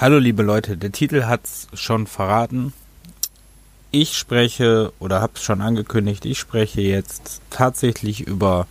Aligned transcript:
Hallo 0.00 0.16
liebe 0.16 0.42
Leute, 0.42 0.78
der 0.78 0.92
Titel 0.92 1.24
hat's 1.24 1.68
schon 1.74 2.06
verraten. 2.06 2.72
Ich 3.90 4.16
spreche 4.16 4.94
oder 4.98 5.20
hab's 5.20 5.42
schon 5.42 5.60
angekündigt, 5.60 6.24
ich 6.24 6.38
spreche 6.38 6.80
jetzt 6.80 7.42
tatsächlich 7.50 8.22
über 8.22 8.66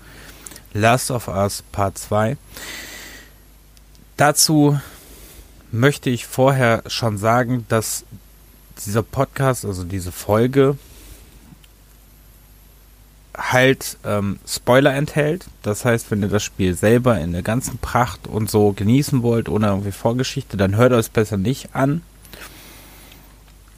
Last 0.74 1.12
of 1.12 1.28
Us 1.28 1.64
Part 1.72 2.00
2. 2.00 2.36
Dazu 4.18 4.80
möchte 5.72 6.10
ich 6.10 6.26
vorher 6.26 6.82
schon 6.88 7.20
sagen, 7.20 7.64
dass 7.70 8.06
dieser 8.84 9.04
Podcast, 9.04 9.66
also 9.66 9.84
diese 9.84 10.12
Folge, 10.12 10.80
halt 13.38 13.98
ähm, 14.04 14.40
Spoiler 14.48 14.94
enthält. 14.94 15.46
Das 15.62 15.86
heißt, 15.86 16.12
wenn 16.12 16.22
ihr 16.22 16.30
das 16.30 16.44
Spiel 16.44 16.76
selber 16.76 17.20
in 17.20 17.32
der 17.32 17.42
ganzen 17.42 17.78
Pracht 17.78 18.28
und 18.28 18.50
so 18.50 18.74
genießen 18.74 19.24
wollt, 19.24 19.50
ohne 19.50 19.68
irgendwie 19.68 19.92
Vorgeschichte, 19.92 20.58
dann 20.58 20.76
hört 20.76 20.94
euch 20.94 21.00
es 21.00 21.10
besser 21.10 21.38
nicht 21.38 21.76
an. 21.76 22.02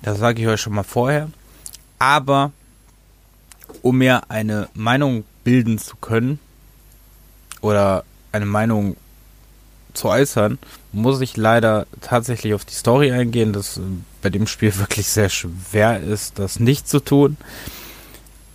Das 0.02 0.18
sage 0.18 0.42
ich 0.42 0.48
euch 0.48 0.62
schon 0.62 0.74
mal 0.74 0.84
vorher. 0.84 1.30
Aber 2.00 2.52
um 3.82 3.98
mir 3.98 4.30
eine 4.30 4.70
Meinung 4.74 5.24
bilden 5.44 5.78
zu 5.78 5.96
können 5.98 6.40
oder 7.62 8.04
eine 8.32 8.46
Meinung 8.46 8.96
zu 9.94 10.08
äußern, 10.08 10.58
muss 10.94 11.22
ich 11.22 11.38
leider 11.38 11.86
tatsächlich 12.00 12.54
auf 12.54 12.66
die 12.66 12.74
Story 12.74 13.12
eingehen, 13.12 13.54
dass 13.54 13.78
äh, 13.78 13.82
bei 14.22 14.30
dem 14.30 14.48
Spiel 14.48 14.76
wirklich 14.78 15.08
sehr 15.08 15.30
schwer 15.30 16.00
ist, 16.00 16.40
das 16.40 16.60
nicht 16.60 16.88
zu 16.88 17.00
tun. 17.00 17.38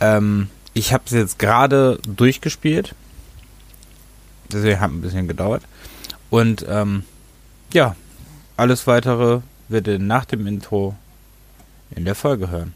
Ähm, 0.01 0.49
ich 0.77 0.93
habe 0.93 1.05
es 1.07 1.13
jetzt 1.13 1.39
gerade 1.39 1.99
durchgespielt. 2.07 2.95
Deswegen 4.53 4.79
hat 4.79 4.91
ein 4.91 5.01
bisschen 5.01 5.27
gedauert. 5.27 5.63
Und 6.29 6.67
ähm, 6.69 7.05
ja, 7.73 7.97
alles 8.59 8.87
weitere 8.87 9.41
wird 9.69 9.87
ihr 9.87 9.99
nach 9.99 10.27
dem 10.27 10.47
Intro 10.47 10.95
in 11.91 12.05
der 12.05 12.15
Folge 12.15 12.51
hören. 12.51 12.75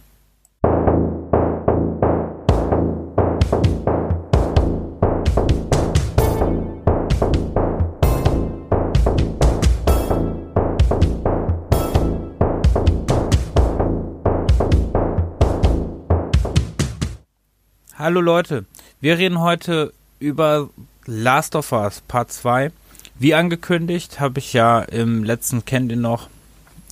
Hallo 18.11 18.23
Leute, 18.23 18.65
wir 19.01 19.19
reden 19.19 19.39
heute 19.39 19.93
über 20.19 20.69
Last 21.07 21.55
of 21.55 21.71
Us 21.71 22.01
Part 22.09 22.33
2. 22.33 22.73
Wie 23.21 23.37
angekündigt, 23.37 24.19
habe 24.19 24.41
ich 24.41 24.53
ja 24.53 24.81
im 24.81 25.23
letzten 25.23 25.63
ihr 25.65 25.97
noch 25.97 26.29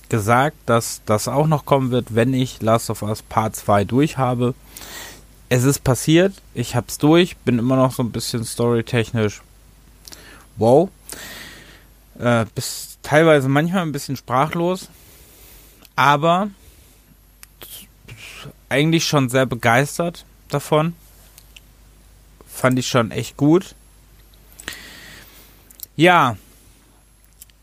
gesagt, 0.07 0.55
dass 0.65 1.01
das 1.05 1.27
auch 1.27 1.45
noch 1.45 1.65
kommen 1.65 1.91
wird, 1.91 2.15
wenn 2.15 2.33
ich 2.33 2.61
Last 2.61 2.89
of 2.89 3.01
Us 3.01 3.21
Part 3.21 3.57
2 3.57 3.83
durch 3.83 4.17
habe. 4.17 4.55
Es 5.49 5.65
ist 5.65 5.83
passiert, 5.83 6.35
ich 6.53 6.77
habe 6.77 6.87
es 6.87 6.97
durch, 6.97 7.35
bin 7.35 7.59
immer 7.59 7.75
noch 7.75 7.91
so 7.91 8.01
ein 8.01 8.13
bisschen 8.13 8.45
storytechnisch 8.45 9.41
wow. 10.55 10.89
Äh, 12.17 12.45
bis 12.55 12.97
teilweise 13.03 13.49
manchmal 13.49 13.81
ein 13.81 13.91
bisschen 13.91 14.15
sprachlos, 14.15 14.87
aber 15.97 16.49
eigentlich 18.69 19.03
schon 19.03 19.27
sehr 19.27 19.45
begeistert 19.45 20.23
davon. 20.47 20.95
Fand 22.59 22.77
ich 22.77 22.87
schon 22.87 23.11
echt 23.11 23.37
gut. 23.37 23.73
Ja, 25.95 26.35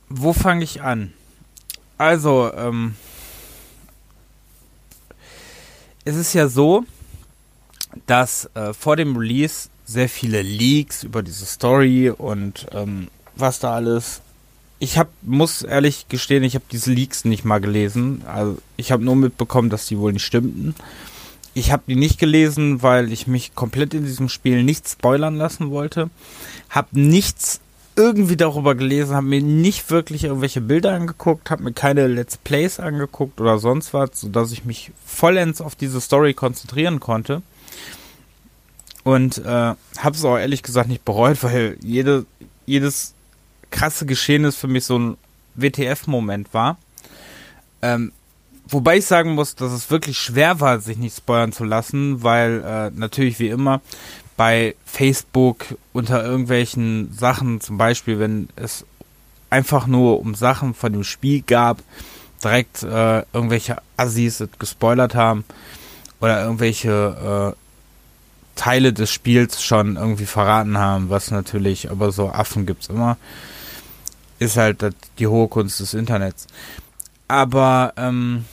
wo 0.09 0.33
fange 0.33 0.65
ich 0.65 0.81
an? 0.81 1.13
Also, 1.99 2.51
ähm, 2.55 2.95
es 6.07 6.17
ist 6.17 6.33
ja 6.33 6.49
so, 6.49 6.85
dass 8.07 8.49
äh, 8.55 8.73
vor 8.73 8.97
dem 8.97 9.19
Release 9.19 9.69
sehr 9.85 10.09
viele 10.09 10.41
Leaks 10.41 11.03
über 11.03 11.23
diese 11.23 11.45
Story 11.45 12.09
und 12.09 12.67
ähm, 12.73 13.09
was 13.35 13.59
da 13.59 13.75
alles. 13.75 14.23
Ich 14.79 14.97
hab, 14.97 15.11
muss 15.21 15.61
ehrlich 15.61 16.09
gestehen, 16.09 16.43
ich 16.43 16.55
habe 16.55 16.65
diese 16.73 16.91
Leaks 16.91 17.27
nicht 17.27 17.45
mal 17.45 17.61
gelesen. 17.61 18.23
Also 18.25 18.57
ich 18.79 18.93
habe 18.93 19.05
nur 19.05 19.17
mitbekommen, 19.17 19.69
dass 19.69 19.89
die 19.89 19.99
wohl 19.99 20.15
nicht 20.15 20.25
stimmten. 20.25 20.75
Ich 21.57 21.73
habe 21.73 21.85
die 21.89 21.97
nicht 21.97 22.19
gelesen, 22.19 22.83
weil 22.83 23.11
ich 23.11 23.27
mich 23.27 23.55
komplett 23.55 23.95
in 23.95 24.05
diesem 24.05 24.29
Spiel 24.29 24.63
nicht 24.63 24.87
spoilern 24.87 25.37
lassen 25.37 25.71
wollte. 25.71 26.11
Hab 26.69 26.93
nichts 26.93 27.61
irgendwie 27.97 28.37
darüber 28.37 28.75
gelesen, 28.75 29.17
habe 29.17 29.27
mir 29.27 29.41
nicht 29.41 29.91
wirklich 29.91 30.25
irgendwelche 30.25 30.61
Bilder 30.61 30.93
angeguckt, 30.93 31.51
habe 31.51 31.63
mir 31.63 31.73
keine 31.73 32.09
Let's 32.09 32.37
Plays 32.37 32.79
angeguckt 32.79 33.41
oder 33.41 33.59
sonst 33.59 33.95
was, 33.95 34.11
sodass 34.21 34.53
ich 34.53 34.67
mich 34.67 34.93
vollends 35.07 35.63
auf 35.63 35.75
diese 35.75 36.03
Story 36.03 36.35
konzentrieren 36.35 37.01
konnte. 37.01 37.41
Und 39.03 39.39
äh, 39.39 39.47
habe 39.47 39.79
es 40.13 40.27
auch 40.27 40.37
ehrlich 40.37 40.63
gesagt 40.63 40.91
nicht 40.91 41.07
bereut, 41.07 41.43
weil 41.43 41.79
jede, 41.81 42.27
jedes 42.67 43.15
krasse 43.71 44.05
Geschehnis 44.05 44.57
für 44.57 44.69
mich 44.69 44.85
so 44.85 44.99
ein 44.99 45.17
WTF-Moment 45.55 46.53
war. 46.53 46.77
Ähm, 47.81 48.13
Wobei 48.69 48.99
ich 48.99 49.07
sagen 49.07 49.35
muss, 49.35 49.55
dass 49.55 49.73
es 49.73 49.91
wirklich 49.91 50.19
schwer 50.19 50.61
war, 50.61 50.81
sich 50.81 50.97
nicht 50.97 51.17
spoilern 51.17 51.53
zu 51.53 51.65
lassen, 51.65 52.23
weil 52.23 52.63
äh, 52.65 52.91
natürlich 52.99 53.39
wie 53.39 53.49
immer 53.49 53.81
bei 54.37 54.75
Facebook 54.85 55.65
unter 55.93 56.25
irgendwelchen 56.25 57.13
Sachen, 57.13 57.61
zum 57.61 57.79
Beispiel 57.79 58.19
wenn 58.19 58.49
es 58.57 58.85
einfach 59.51 59.87
nur 59.87 60.21
um 60.21 60.35
Sachen 60.35 60.75
von 60.75 60.93
dem 60.93 61.05
Spiel 61.05 61.43
gab, 61.43 61.79
direkt 62.43 62.83
äh, 62.83 63.21
irgendwelche 63.33 63.77
Assis 63.97 64.43
gespoilert 64.59 65.15
haben 65.15 65.45
oder 66.21 66.43
irgendwelche 66.43 67.55
äh, 67.55 67.61
Teile 68.57 68.93
des 68.93 69.11
Spiels 69.11 69.63
schon 69.63 69.97
irgendwie 69.97 70.27
verraten 70.27 70.79
haben, 70.79 71.09
was 71.09 71.31
natürlich, 71.31 71.91
aber 71.91 72.11
so 72.11 72.31
Affen 72.31 72.67
gibt's 72.67 72.89
immer, 72.89 73.17
ist 74.39 74.57
halt 74.57 74.85
die 75.19 75.27
hohe 75.27 75.49
Kunst 75.49 75.81
des 75.81 75.95
Internets. 75.95 76.47
Aber 77.29 77.93
ähm, 77.97 78.45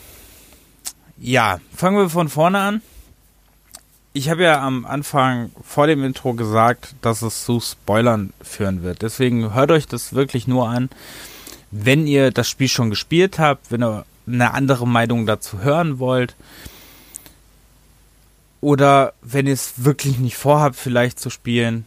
ja, 1.24 1.62
fangen 1.74 1.98
wir 1.98 2.10
von 2.10 2.28
vorne 2.28 2.60
an. 2.60 2.82
Ich 4.12 4.30
habe 4.30 4.44
ja 4.44 4.62
am 4.62 4.86
Anfang 4.86 5.52
vor 5.64 5.88
dem 5.88 6.04
Intro 6.04 6.34
gesagt, 6.34 6.96
dass 7.02 7.22
es 7.22 7.46
zu 7.46 7.62
Spoilern 7.62 8.34
führen 8.42 8.84
wird. 8.84 9.02
Deswegen 9.02 9.54
hört 9.54 9.72
euch 9.72 9.88
das 9.88 10.14
wirklich 10.14 10.48
nur 10.48 10.68
an, 10.68 10.90
wenn 11.72 12.08
ihr 12.08 12.32
das 12.32 12.50
Spiel 12.50 12.68
schon 12.68 12.90
gespielt 12.90 13.40
habt, 13.40 13.72
wenn 13.72 13.82
ihr 13.82 14.06
eine 14.28 14.54
andere 14.54 14.86
Meinung 14.86 15.26
dazu 15.26 15.60
hören 15.60 15.98
wollt. 15.98 16.36
Oder 18.60 19.14
wenn 19.22 19.48
ihr 19.48 19.54
es 19.54 19.86
wirklich 19.86 20.20
nicht 20.20 20.36
vorhabt, 20.36 20.76
vielleicht 20.76 21.22
zu 21.22 21.30
spielen, 21.30 21.86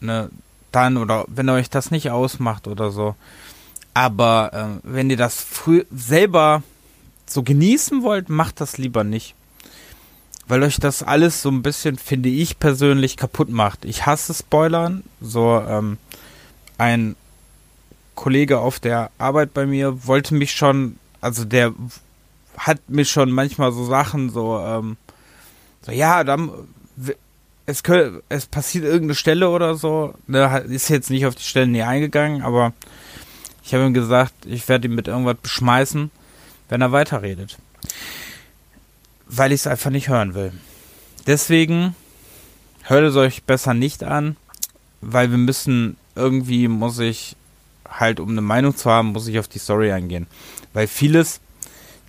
ne, 0.00 0.30
dann 0.72 0.96
oder 0.96 1.26
wenn 1.28 1.50
euch 1.50 1.68
das 1.68 1.90
nicht 1.90 2.10
ausmacht 2.10 2.66
oder 2.66 2.90
so. 2.90 3.16
Aber 3.92 4.80
äh, 4.82 4.88
wenn 4.88 5.10
ihr 5.10 5.18
das 5.18 5.42
früh 5.42 5.84
selber 5.94 6.62
so 7.32 7.42
genießen 7.42 8.02
wollt, 8.02 8.28
macht 8.28 8.60
das 8.60 8.78
lieber 8.78 9.04
nicht. 9.04 9.34
Weil 10.48 10.62
euch 10.62 10.78
das 10.78 11.02
alles 11.02 11.42
so 11.42 11.50
ein 11.50 11.62
bisschen, 11.62 11.96
finde 11.96 12.28
ich 12.28 12.58
persönlich, 12.58 13.16
kaputt 13.16 13.48
macht. 13.48 13.84
Ich 13.84 14.06
hasse 14.06 14.34
Spoilern. 14.34 15.04
So, 15.20 15.62
ähm, 15.66 15.98
ein 16.78 17.16
Kollege 18.14 18.58
auf 18.58 18.80
der 18.80 19.10
Arbeit 19.18 19.54
bei 19.54 19.66
mir 19.66 20.06
wollte 20.06 20.34
mich 20.34 20.52
schon, 20.52 20.96
also 21.20 21.44
der 21.44 21.72
hat 22.56 22.80
mir 22.88 23.04
schon 23.04 23.30
manchmal 23.30 23.72
so 23.72 23.84
Sachen 23.84 24.30
so, 24.30 24.58
ähm, 24.58 24.96
so 25.82 25.92
ja, 25.92 26.24
dann 26.24 26.50
es, 27.66 27.82
könnte, 27.82 28.22
es 28.28 28.46
passiert 28.46 28.84
irgendeine 28.84 29.14
Stelle 29.14 29.48
oder 29.48 29.76
so. 29.76 30.14
Ne, 30.26 30.64
ist 30.68 30.88
jetzt 30.88 31.10
nicht 31.10 31.26
auf 31.26 31.34
die 31.34 31.44
Stelle 31.44 31.68
nie 31.68 31.82
eingegangen, 31.82 32.42
aber 32.42 32.72
ich 33.64 33.72
habe 33.72 33.86
ihm 33.86 33.94
gesagt, 33.94 34.34
ich 34.44 34.68
werde 34.68 34.88
ihn 34.88 34.94
mit 34.94 35.08
irgendwas 35.08 35.36
beschmeißen 35.36 36.10
wenn 36.72 36.80
er 36.80 36.90
weiterredet. 36.90 37.58
Weil 39.26 39.52
ich 39.52 39.60
es 39.60 39.66
einfach 39.66 39.90
nicht 39.90 40.08
hören 40.08 40.32
will. 40.32 40.54
Deswegen 41.26 41.94
hört 42.84 43.04
es 43.04 43.14
euch 43.14 43.42
besser 43.42 43.74
nicht 43.74 44.02
an, 44.02 44.36
weil 45.02 45.30
wir 45.30 45.36
müssen 45.36 45.98
irgendwie, 46.14 46.68
muss 46.68 46.98
ich 46.98 47.36
halt, 47.86 48.20
um 48.20 48.30
eine 48.30 48.40
Meinung 48.40 48.74
zu 48.74 48.90
haben, 48.90 49.08
muss 49.08 49.26
ich 49.26 49.38
auf 49.38 49.48
die 49.48 49.58
Story 49.58 49.92
eingehen. 49.92 50.26
Weil 50.72 50.88
vieles, 50.88 51.40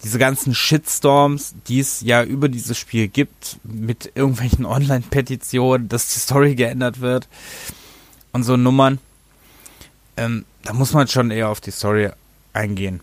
diese 0.01 0.17
ganzen 0.17 0.55
Shitstorms, 0.55 1.55
die 1.67 1.81
es 1.81 1.99
ja 1.99 2.23
über 2.23 2.47
dieses 2.47 2.77
Spiel 2.77 3.09
gibt, 3.09 3.57
mit 3.63 4.13
irgendwelchen 4.15 4.65
Online-Petitionen, 4.65 5.89
dass 5.89 6.13
die 6.13 6.19
Story 6.19 6.55
geändert 6.55 7.01
wird 7.01 7.27
und 8.31 8.43
so 8.43 8.55
Nummern, 8.55 8.99
ähm, 10.15 10.45
da 10.63 10.71
muss 10.71 10.93
man 10.93 11.09
schon 11.09 11.31
eher 11.31 11.49
auf 11.49 11.59
die 11.59 11.71
Story 11.71 12.11
eingehen. 12.53 13.01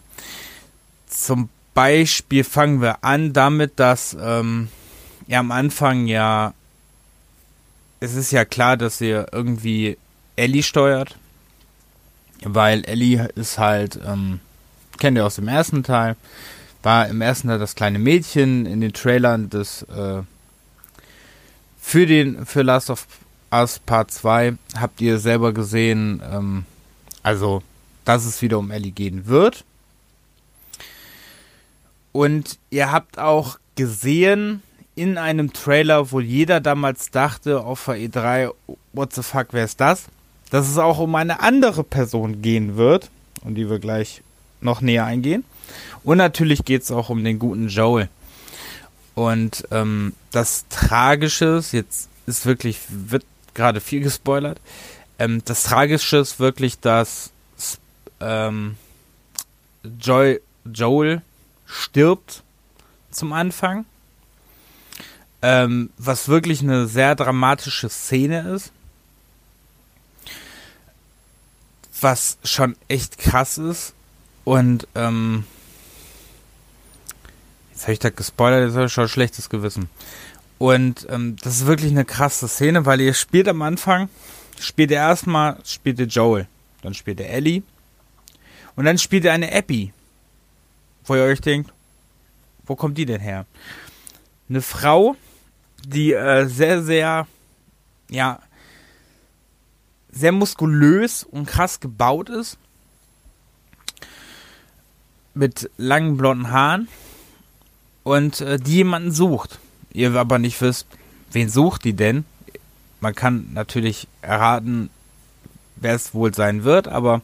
Zum 1.11 1.49
Beispiel 1.75 2.45
fangen 2.45 2.81
wir 2.81 3.05
an 3.05 3.33
damit, 3.33 3.79
dass 3.79 4.17
ähm, 4.19 4.69
ja 5.27 5.41
am 5.41 5.51
Anfang 5.51 6.07
ja 6.07 6.55
es 8.01 8.15
ist 8.15 8.31
ja 8.31 8.45
klar, 8.45 8.77
dass 8.77 9.01
ihr 9.01 9.27
irgendwie 9.33 9.99
Ellie 10.37 10.63
steuert, 10.63 11.19
weil 12.43 12.85
Ellie 12.87 13.29
ist 13.35 13.59
halt 13.59 13.99
ähm, 14.07 14.41
kennt 14.99 15.19
ihr 15.19 15.27
aus 15.27 15.37
dem 15.37 15.49
ersten 15.49 15.83
Teil. 15.83 16.17
War 16.83 17.09
im 17.09 17.21
ersten 17.21 17.49
Teil 17.49 17.59
das 17.59 17.75
kleine 17.75 17.99
Mädchen 17.99 18.65
in 18.65 18.81
den 18.81 18.93
Trailern 18.93 19.51
des 19.51 19.83
äh, 19.83 20.23
für 21.79 22.07
den 22.07 22.47
für 22.47 22.63
Last 22.63 22.89
of 22.89 23.07
Us 23.53 23.81
Part 23.81 24.13
2 24.13 24.55
habt 24.79 25.01
ihr 25.01 25.19
selber 25.19 25.53
gesehen, 25.53 26.23
ähm, 26.31 26.65
also 27.23 27.63
dass 28.05 28.25
es 28.25 28.41
wieder 28.43 28.59
um 28.59 28.71
Ellie 28.71 28.93
gehen 28.93 29.27
wird. 29.27 29.65
Und 32.13 32.59
ihr 32.71 32.91
habt 32.91 33.19
auch 33.19 33.59
gesehen 33.77 34.63
in 34.95 35.19
einem 35.19 35.53
Trailer, 35.53 36.11
wo 36.13 36.21
jeder 36.21 36.61
damals 36.61 37.11
dachte 37.11 37.61
auf 37.61 37.85
der 37.87 37.97
E3, 37.97 38.53
what 38.93 39.13
the 39.15 39.23
fuck, 39.23 39.49
wer 39.53 39.65
ist 39.65 39.81
das? 39.81 40.07
Dass 40.51 40.69
es 40.69 40.79
auch 40.79 40.99
um 40.99 41.15
eine 41.15 41.41
andere 41.41 41.85
Person 41.85 42.43
gehen 42.43 42.77
wird, 42.77 43.11
und 43.43 43.55
die 43.55 43.71
wir 43.71 43.79
gleich 43.79 44.23
noch 44.61 44.81
näher 44.81 45.05
eingehen. 45.05 45.45
Und 46.05 46.19
natürlich 46.19 46.65
geht 46.65 46.83
es 46.83 46.91
auch 46.91 47.09
um 47.09 47.23
den 47.25 47.39
guten 47.39 47.69
Joel. 47.69 48.09
Und 49.15 49.67
ähm, 49.71 50.15
das 50.31 50.67
Tragische 50.69 51.57
ist, 51.59 51.73
jetzt 51.73 52.09
ist 52.27 52.47
wirklich, 52.47 52.79
wird 52.89 53.25
gerade 53.55 53.81
viel 53.81 54.01
gespoilert, 54.01 54.61
ähm, 55.19 55.43
das 55.45 55.65
Tragische 55.65 56.17
ist 56.19 56.41
wirklich, 56.41 56.81
dass 56.81 57.31
ähm, 58.21 58.77
Joy, 60.01 60.41
Joel 60.65 61.23
stirbt 61.71 62.43
zum 63.11 63.33
Anfang. 63.33 63.85
Ähm, 65.43 65.91
was 65.97 66.29
wirklich 66.29 66.61
eine 66.61 66.87
sehr 66.87 67.15
dramatische 67.15 67.89
Szene 67.89 68.53
ist. 68.55 68.73
Was 72.01 72.39
schon 72.45 72.77
echt 72.89 73.19
krass 73.19 73.57
ist. 73.57 73.95
Und 74.45 74.87
ähm, 74.95 75.45
jetzt 77.73 77.83
habe 77.83 77.93
ich 77.93 77.99
da 77.99 78.11
gespoilert, 78.11 78.67
jetzt 78.67 78.75
habe 78.75 78.87
ich 78.87 78.93
schon 78.93 79.05
ein 79.05 79.09
schlechtes 79.09 79.49
Gewissen. 79.49 79.89
Und 80.59 81.07
ähm, 81.09 81.37
das 81.43 81.57
ist 81.57 81.67
wirklich 81.67 81.91
eine 81.91 82.05
krasse 82.05 82.49
Szene, 82.49 82.85
weil 82.85 83.01
ihr 83.01 83.15
spielt 83.15 83.49
am 83.49 83.63
Anfang, 83.63 84.11
spielt 84.59 84.91
ihr 84.91 84.99
erstmal, 84.99 85.59
spielt 85.65 85.99
ihr 85.99 86.07
Joel, 86.07 86.49
dann 86.83 86.93
spielt 86.93 87.21
ihr 87.21 87.31
Ellie 87.31 87.63
und 88.77 88.85
dann 88.85 88.99
spielt 88.99 89.25
ihr 89.25 89.33
eine 89.33 89.55
Abby. 89.55 89.93
Wo 91.11 91.17
ihr 91.17 91.25
euch 91.25 91.41
denkt, 91.41 91.73
wo 92.67 92.77
kommt 92.77 92.97
die 92.97 93.05
denn 93.05 93.21
her? 93.21 93.45
Eine 94.49 94.63
Frau, 94.63 95.17
die 95.85 96.13
äh, 96.13 96.47
sehr, 96.47 96.85
sehr, 96.85 97.27
ja, 98.09 98.39
sehr 100.13 100.31
muskulös 100.31 101.25
und 101.25 101.49
krass 101.49 101.81
gebaut 101.81 102.29
ist. 102.29 102.59
Mit 105.35 105.69
langen 105.79 106.17
blonden 106.17 106.53
Haaren. 106.53 106.87
Und 108.05 108.41
äh, 108.41 108.61
die 108.61 108.77
jemanden 108.77 109.11
sucht. 109.11 109.59
Ihr 109.93 110.15
aber 110.15 110.39
nicht 110.39 110.61
wisst, 110.61 110.87
wen 111.33 111.49
sucht 111.49 111.83
die 111.83 111.95
denn? 111.95 112.25
Man 113.01 113.17
kann 113.17 113.49
natürlich 113.53 114.07
erraten, 114.23 114.91
wer 115.75 115.97
es 115.97 116.15
wohl 116.15 116.33
sein 116.33 116.63
wird, 116.63 116.87
aber 116.87 117.23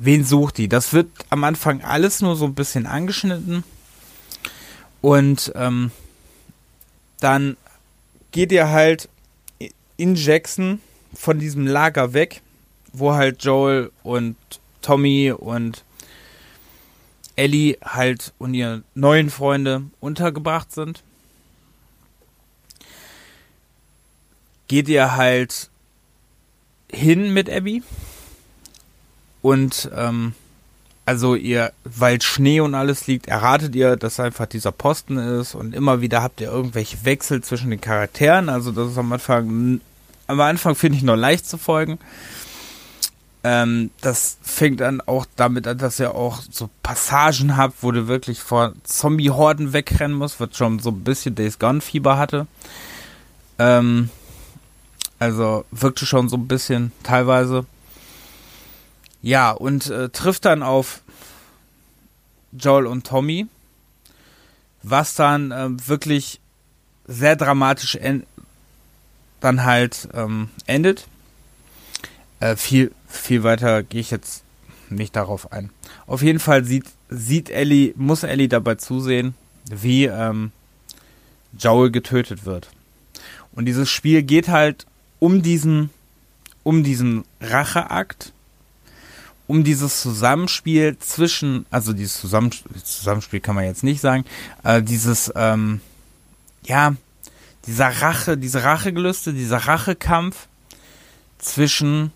wen 0.00 0.24
sucht 0.24 0.58
die? 0.58 0.68
Das 0.68 0.92
wird 0.92 1.08
am 1.28 1.44
Anfang 1.44 1.82
alles 1.82 2.20
nur 2.20 2.34
so 2.34 2.46
ein 2.46 2.54
bisschen 2.54 2.86
angeschnitten. 2.86 3.62
Und 5.00 5.52
ähm, 5.54 5.92
dann 7.20 7.56
geht 8.32 8.50
ihr 8.50 8.70
halt 8.70 9.08
in 9.96 10.14
Jackson 10.14 10.80
von 11.14 11.38
diesem 11.38 11.66
Lager 11.66 12.12
weg, 12.12 12.40
wo 12.92 13.12
halt 13.12 13.44
Joel 13.44 13.92
und 14.02 14.36
Tommy 14.82 15.32
und 15.32 15.84
Ellie 17.36 17.76
halt 17.82 18.32
und 18.38 18.54
ihre 18.54 18.82
neuen 18.94 19.30
Freunde 19.30 19.84
untergebracht 20.00 20.72
sind. 20.72 21.02
Geht 24.68 24.88
ihr 24.88 25.16
halt 25.16 25.70
hin 26.90 27.32
mit 27.32 27.50
Abby 27.50 27.82
und 29.42 29.90
ähm, 29.96 30.34
also 31.06 31.34
ihr, 31.34 31.72
weil 31.84 32.22
Schnee 32.22 32.60
und 32.60 32.74
alles 32.74 33.06
liegt, 33.06 33.26
erratet 33.26 33.74
ihr, 33.74 33.96
dass 33.96 34.20
einfach 34.20 34.46
dieser 34.46 34.70
Posten 34.70 35.16
ist 35.16 35.54
und 35.54 35.74
immer 35.74 36.00
wieder 36.00 36.22
habt 36.22 36.40
ihr 36.40 36.48
irgendwelche 36.50 37.04
Wechsel 37.04 37.42
zwischen 37.42 37.70
den 37.70 37.80
Charakteren. 37.80 38.48
Also 38.48 38.70
das 38.70 38.92
ist 38.92 38.98
am 38.98 39.12
Anfang, 39.12 39.80
am 40.28 40.40
Anfang 40.40 40.76
finde 40.76 40.98
ich 40.98 41.02
noch 41.02 41.16
leicht 41.16 41.48
zu 41.48 41.58
folgen. 41.58 41.98
Ähm, 43.42 43.90
das 44.02 44.36
fängt 44.42 44.80
dann 44.80 45.00
auch 45.00 45.26
damit 45.34 45.66
an, 45.66 45.78
dass 45.78 45.98
ihr 45.98 46.14
auch 46.14 46.42
so 46.50 46.68
Passagen 46.82 47.56
habt, 47.56 47.82
wo 47.82 47.90
du 47.90 48.06
wirklich 48.06 48.40
vor 48.40 48.74
Zombie-Horden 48.84 49.72
wegrennen 49.72 50.16
musst, 50.16 50.40
wird 50.40 50.56
schon 50.56 50.78
so 50.78 50.90
ein 50.90 51.02
bisschen 51.02 51.34
Days 51.34 51.58
Gone-Fieber 51.58 52.18
hatte. 52.18 52.46
Ähm, 53.58 54.10
also 55.18 55.64
wirkte 55.70 56.06
schon 56.06 56.28
so 56.28 56.36
ein 56.36 56.48
bisschen 56.48 56.92
teilweise. 57.02 57.64
Ja, 59.22 59.50
und 59.50 59.90
äh, 59.90 60.08
trifft 60.08 60.44
dann 60.44 60.62
auf 60.62 61.02
Joel 62.52 62.86
und 62.86 63.06
Tommy, 63.06 63.46
was 64.82 65.14
dann 65.14 65.50
äh, 65.50 65.68
wirklich 65.88 66.40
sehr 67.06 67.36
dramatisch 67.36 67.98
dann 69.40 69.64
halt 69.64 70.08
ähm, 70.14 70.48
endet. 70.66 71.06
Äh, 72.40 72.56
viel, 72.56 72.92
viel 73.08 73.42
weiter 73.42 73.82
gehe 73.82 74.00
ich 74.00 74.10
jetzt 74.10 74.42
nicht 74.88 75.16
darauf 75.16 75.52
ein. 75.52 75.70
Auf 76.06 76.22
jeden 76.22 76.38
Fall 76.38 76.64
sieht, 76.64 76.86
sieht 77.08 77.50
Ellie, 77.50 77.92
muss 77.96 78.22
Ellie 78.22 78.48
dabei 78.48 78.76
zusehen, 78.76 79.34
wie 79.70 80.06
ähm, 80.06 80.52
Joel 81.58 81.90
getötet 81.90 82.44
wird. 82.44 82.70
Und 83.52 83.66
dieses 83.66 83.90
Spiel 83.90 84.22
geht 84.22 84.48
halt 84.48 84.86
um 85.18 85.42
diesen, 85.42 85.90
um 86.62 86.82
diesen 86.82 87.24
Racheakt 87.40 88.32
um 89.50 89.64
dieses 89.64 90.00
Zusammenspiel 90.00 90.96
zwischen, 91.00 91.66
also 91.70 91.92
dieses 91.92 92.20
Zusammenspiel, 92.20 92.70
Zusammenspiel 92.84 93.40
kann 93.40 93.56
man 93.56 93.64
jetzt 93.64 93.82
nicht 93.82 94.00
sagen, 94.00 94.24
äh, 94.62 94.80
dieses, 94.80 95.32
ähm, 95.34 95.80
ja, 96.62 96.94
dieser 97.66 97.88
Rache, 97.88 98.38
diese 98.38 98.62
Rachegelüste, 98.62 99.32
dieser 99.32 99.56
Rachekampf 99.56 100.46
zwischen 101.38 102.12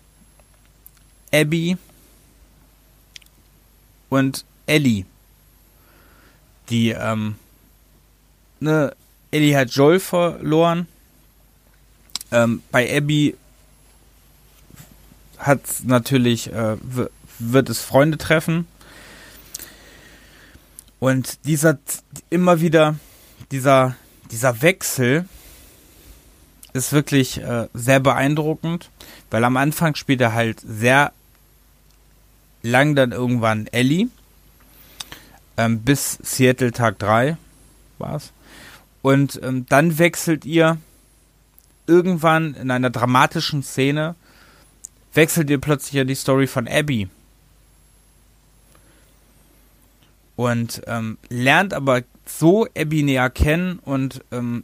Abby 1.33 1.75
und 4.07 4.45
Ellie. 4.65 5.03
Die, 6.69 6.91
ähm, 6.91 7.35
ne, 8.61 8.95
Ellie 9.31 9.57
hat 9.57 9.71
Joel 9.71 9.99
verloren. 9.99 10.87
Ähm, 12.31 12.63
bei 12.71 12.95
Abby 12.95 13.35
hat 15.37 15.59
natürlich, 15.83 16.47
äh, 16.53 16.77
wird 17.39 17.69
es 17.69 17.81
Freunde 17.81 18.17
treffen. 18.17 18.67
Und 20.99 21.45
dieser 21.45 21.77
immer 22.29 22.61
wieder, 22.61 22.95
dieser, 23.51 23.95
dieser 24.31 24.61
Wechsel 24.61 25.25
ist 26.73 26.93
wirklich 26.93 27.41
äh, 27.41 27.67
sehr 27.73 27.99
beeindruckend, 27.99 28.89
weil 29.29 29.43
am 29.43 29.57
Anfang 29.57 29.95
spielt 29.95 30.21
er 30.21 30.33
halt 30.33 30.59
sehr 30.59 31.13
lang 32.63 32.95
dann 32.95 33.11
irgendwann 33.11 33.67
Ellie. 33.67 34.07
Ähm, 35.57 35.81
bis 35.81 36.17
Seattle 36.21 36.71
Tag 36.71 36.99
3 36.99 37.37
war 37.97 38.15
es. 38.15 38.33
Und 39.01 39.39
ähm, 39.43 39.65
dann 39.69 39.97
wechselt 39.99 40.43
ihr 40.43 40.77
irgendwann 41.87 42.55
in 42.55 42.71
einer 42.71 42.89
dramatischen 42.89 43.63
Szene, 43.63 44.15
wechselt 45.13 45.49
ihr 45.49 45.61
plötzlich 45.61 45.93
ja 45.93 46.03
die 46.03 46.15
Story 46.15 46.47
von 46.47 46.67
Abby. 46.67 47.07
Und 50.35 50.81
ähm, 50.87 51.17
lernt 51.29 51.73
aber 51.73 52.03
so 52.25 52.67
Abby 52.77 53.03
näher 53.03 53.29
kennen 53.29 53.79
und 53.79 54.21
ähm, 54.31 54.63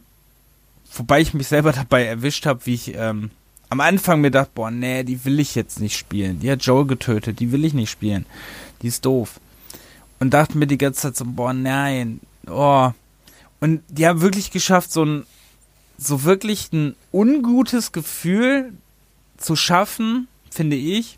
wobei 0.94 1.20
ich 1.20 1.34
mich 1.34 1.46
selber 1.46 1.72
dabei 1.72 2.04
erwischt 2.04 2.46
habe, 2.46 2.66
wie 2.66 2.74
ich 2.74 2.94
ähm, 2.94 3.30
am 3.68 3.80
Anfang 3.80 4.20
mir 4.20 4.30
dachte, 4.30 4.50
boah, 4.54 4.70
nee, 4.70 5.02
die 5.02 5.24
will 5.24 5.40
ich 5.40 5.54
jetzt 5.54 5.80
nicht 5.80 5.96
spielen. 5.96 6.40
Die 6.40 6.50
hat 6.50 6.62
Joel 6.62 6.86
getötet, 6.86 7.40
die 7.40 7.52
will 7.52 7.64
ich 7.64 7.72
nicht 7.72 7.90
spielen. 7.90 8.26
Die 8.82 8.88
ist 8.88 9.06
doof. 9.06 9.40
Und 10.20 10.34
dachte 10.34 10.58
mir 10.58 10.66
die 10.66 10.76
ganze 10.76 11.00
Zeit 11.00 11.16
so, 11.16 11.24
boah, 11.26 11.54
nein, 11.54 12.20
oh. 12.46 12.90
Und 13.60 13.82
die 13.88 14.06
haben 14.06 14.20
wirklich 14.20 14.50
geschafft, 14.50 14.92
so 14.92 15.04
ein, 15.04 15.26
so 15.96 16.24
wirklich 16.24 16.70
ein 16.72 16.96
ungutes 17.12 17.92
Gefühl 17.92 18.74
zu 19.38 19.56
schaffen, 19.56 20.28
finde 20.50 20.76
ich, 20.76 21.16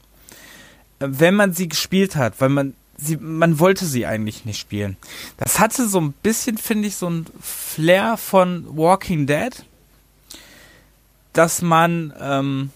wenn 1.00 1.34
man 1.34 1.54
sie 1.54 1.68
gespielt 1.68 2.14
hat, 2.14 2.40
weil 2.40 2.50
man 2.50 2.74
sie, 2.96 3.16
man 3.16 3.58
wollte 3.58 3.86
sie 3.86 4.06
eigentlich 4.06 4.44
nicht 4.44 4.58
spielen. 4.58 4.96
Das 5.36 5.58
hatte 5.58 5.88
so 5.88 6.00
ein 6.00 6.12
bisschen, 6.12 6.58
finde 6.58 6.88
ich, 6.88 6.96
so 6.96 7.08
ein 7.08 7.26
Flair 7.40 8.16
von 8.16 8.64
Walking 8.76 9.26
Dead, 9.26 9.64
dass 11.32 11.62
man, 11.62 12.12
ähm, 12.20 12.70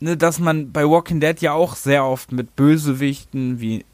ne, 0.00 0.16
dass 0.16 0.38
man 0.38 0.72
bei 0.72 0.84
Walking 0.88 1.20
Dead 1.20 1.40
ja 1.40 1.52
auch 1.52 1.76
sehr 1.76 2.04
oft 2.04 2.32
mit 2.32 2.56
Bösewichten 2.56 3.60
wie 3.60 3.84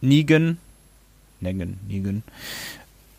Negan, 0.00 0.58
Negan, 1.40 1.78
Negan, 1.88 2.22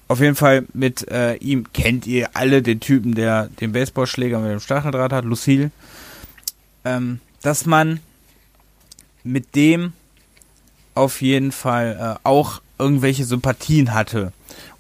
auf 0.08 0.22
jeden 0.22 0.36
Fall 0.36 0.66
mit 0.74 1.08
äh, 1.10 1.36
ihm 1.36 1.72
kennt 1.72 2.08
ihr 2.08 2.36
alle 2.36 2.62
den 2.62 2.80
Typen, 2.80 3.14
der 3.14 3.48
den 3.48 3.74
Baseballschläger 3.74 4.40
mit 4.40 4.52
dem 4.52 4.60
Stacheldraht 4.60 5.14
hat, 5.14 5.24
Lucille, 5.26 5.72
ähm, 6.84 7.20
dass 7.42 7.66
man 7.66 8.00
mit 9.24 9.56
dem 9.56 9.94
auf 11.00 11.22
jeden 11.22 11.52
Fall 11.52 12.18
äh, 12.18 12.28
auch 12.28 12.62
irgendwelche 12.78 13.26
Sympathien 13.26 13.94
hatte. 13.94 14.32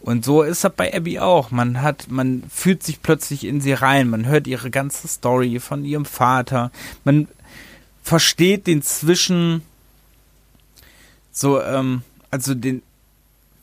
Und 0.02 0.24
so 0.24 0.44
ist 0.44 0.64
das 0.64 0.74
bei 0.74 0.94
Abby 0.94 1.20
auch. 1.20 1.52
Man 1.52 1.82
hat, 1.82 2.10
man 2.10 2.44
fühlt 2.50 2.84
sich 2.84 3.02
plötzlich 3.02 3.44
in 3.44 3.60
sie 3.62 3.74
rein. 3.74 4.10
Man 4.10 4.26
hört 4.26 4.48
ihre 4.48 4.70
ganze 4.70 5.08
Story 5.08 5.60
von 5.60 5.84
ihrem 5.84 6.06
Vater. 6.06 6.72
Man 7.04 7.28
versteht 8.04 8.68
den 8.68 8.82
Zwischen, 8.82 9.62
so, 11.32 11.62
ähm, 11.62 12.04
also 12.32 12.54
den, 12.54 12.82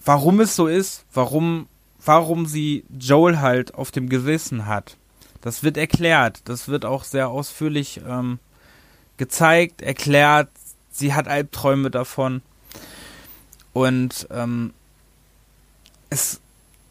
warum 0.04 0.40
es 0.40 0.56
so 0.56 0.66
ist, 0.66 1.04
warum, 1.14 1.68
warum 2.04 2.46
sie 2.46 2.84
Joel 2.98 3.40
halt 3.40 3.74
auf 3.74 3.90
dem 3.90 4.08
Gewissen 4.08 4.66
hat. 4.66 4.96
Das 5.40 5.62
wird 5.62 5.76
erklärt. 5.76 6.40
Das 6.44 6.68
wird 6.68 6.84
auch 6.84 7.04
sehr 7.04 7.28
ausführlich 7.28 8.00
ähm, 8.06 8.38
gezeigt, 9.16 9.80
erklärt. 9.80 10.48
Sie 10.96 11.14
hat 11.14 11.28
Albträume 11.28 11.90
davon. 11.90 12.42
Und 13.72 14.26
ähm, 14.30 14.72
es, 16.08 16.40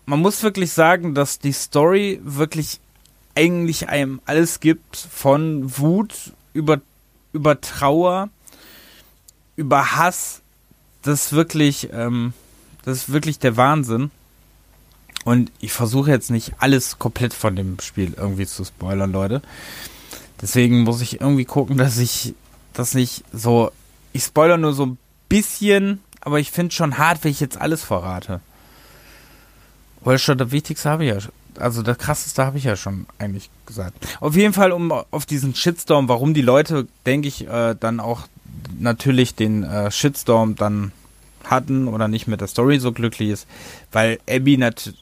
man 0.06 0.20
muss 0.20 0.44
wirklich 0.44 0.72
sagen, 0.74 1.16
dass 1.16 1.40
die 1.40 1.52
Story 1.54 2.20
wirklich 2.24 2.80
eigentlich 3.34 3.90
einem 3.90 4.22
alles 4.26 4.60
gibt, 4.60 4.96
von 4.96 5.78
Wut 5.78 6.34
über, 6.54 6.82
über 7.34 7.60
Trauer, 7.60 8.30
über 9.56 9.96
Hass. 9.96 10.42
Das 11.02 11.26
ist 11.26 11.34
wirklich, 11.34 11.90
ähm, 11.92 12.34
das 12.84 12.98
ist 12.98 13.12
wirklich 13.12 13.40
der 13.40 13.58
Wahnsinn. 13.58 14.12
Und 15.24 15.52
ich 15.60 15.74
versuche 15.74 16.12
jetzt 16.12 16.30
nicht 16.30 16.54
alles 16.60 17.00
komplett 17.00 17.34
von 17.34 17.56
dem 17.56 17.80
Spiel 17.80 18.14
irgendwie 18.16 18.46
zu 18.46 18.64
spoilern, 18.64 19.12
Leute. 19.12 19.42
Deswegen 20.40 20.84
muss 20.84 21.02
ich 21.02 21.20
irgendwie 21.20 21.46
gucken, 21.46 21.78
dass 21.78 21.98
ich 21.98 22.36
das 22.74 22.94
nicht 22.94 23.24
so. 23.34 23.72
Ich 24.16 24.24
spoilere 24.24 24.58
nur 24.58 24.72
so 24.72 24.86
ein 24.86 24.98
bisschen, 25.28 26.00
aber 26.22 26.40
ich 26.40 26.50
finde 26.50 26.74
schon 26.74 26.98
hart, 26.98 27.26
wenn 27.26 27.32
ich 27.32 27.42
jetzt 27.42 27.60
alles 27.60 27.84
verrate. 27.84 28.40
Weil 30.00 30.20
schon 30.20 30.38
das 30.38 30.52
Wichtigste 30.52 30.90
habe 30.90 31.04
ich 31.04 31.14
ja, 31.14 31.18
also 31.60 31.82
das 31.82 31.98
Krasseste 31.98 32.46
habe 32.46 32.58
ich 32.58 32.64
ja 32.64 32.78
schon 32.78 33.08
eigentlich 33.20 33.50
gesagt. 33.66 33.98
Auf 34.22 34.38
jeden 34.38 34.54
Fall, 34.54 34.72
um 34.72 34.94
auf 34.94 35.26
diesen 35.26 35.54
Shitstorm, 35.54 36.08
warum 36.08 36.34
die 36.34 36.42
Leute, 36.42 36.88
denke 37.06 37.28
ich, 37.28 37.46
äh, 37.46 37.76
dann 37.78 38.00
auch 38.00 38.22
natürlich 38.80 39.36
den 39.36 39.64
äh, 39.64 39.92
Shitstorm 39.92 40.56
dann 40.56 40.94
hatten 41.44 41.90
oder 41.90 42.08
nicht 42.08 42.26
mit 42.26 42.40
der 42.40 42.48
Story 42.48 42.80
so 42.80 42.94
glücklich 42.94 43.32
ist, 43.32 43.48
weil 43.92 44.20
Abby 44.30 44.56
nat 44.56 44.94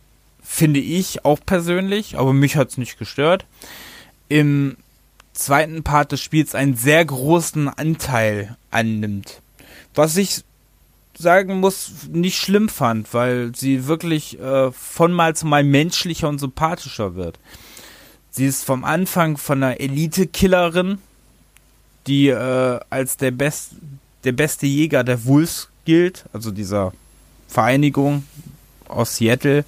finde 0.41 0.79
ich 0.79 1.24
auch 1.24 1.39
persönlich, 1.46 2.17
aber 2.17 2.34
mich 2.34 2.55
hat 2.55 2.70
es 2.70 2.77
nicht 2.79 2.98
gestört, 2.98 3.46
im 4.27 4.75
zweiten 5.34 5.84
Part 5.84 6.12
des 6.12 6.22
Spiels 6.22 6.56
einen 6.56 6.75
sehr 6.75 7.04
großen 7.04 7.68
Anteil 7.70 8.56
annimmt. 8.72 9.42
Was 9.96 10.18
ich 10.18 10.44
sagen 11.18 11.60
muss, 11.60 11.92
nicht 12.12 12.38
schlimm 12.38 12.70
fand, 12.70 13.13
weil 13.13 13.56
sie 13.56 13.88
wirklich 13.88 14.40
äh, 14.40 14.72
von 14.72 15.12
Mal 15.12 15.36
zu 15.36 15.46
Mal 15.46 15.63
menschlicher 15.63 16.30
und 16.30 16.40
sympathischer 16.40 17.16
wird. 17.16 17.40
Sie 18.32 18.48
ist 18.48 18.66
vom 18.66 18.84
Anfang 18.84 19.38
von 19.38 19.62
einer 19.62 19.80
Elite-Killerin, 19.80 20.98
die 22.08 22.30
äh, 22.30 22.80
als 22.90 23.18
der, 23.18 23.32
best, 23.32 23.74
der 24.24 24.32
beste 24.32 24.66
Jäger 24.66 25.04
der 25.04 25.25
Wolves 25.25 25.70
gilt, 25.86 26.25
also 26.34 26.50
dieser 26.50 26.94
Vereinigung 27.48 28.24
aus 28.88 29.18
Seattle, 29.18 29.66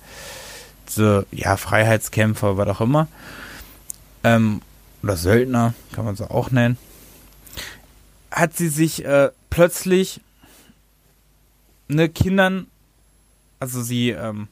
diese, 0.87 1.27
ja, 1.31 1.57
Freiheitskämpfer, 1.57 2.57
was 2.57 2.67
auch 2.69 2.81
immer, 2.81 3.07
ähm, 4.23 4.61
oder 5.05 5.17
Söldner, 5.17 5.75
kann 5.91 6.03
man 6.03 6.15
sie 6.15 6.29
auch 6.29 6.49
nennen, 6.49 6.77
hat 8.31 8.57
sie 8.57 8.69
sich 8.69 9.05
äh, 9.05 9.29
plötzlich 9.51 10.19
ne, 11.87 12.09
Kindern, 12.09 12.65
also 13.59 13.83
sie 13.83 14.09
ähm, 14.09 14.47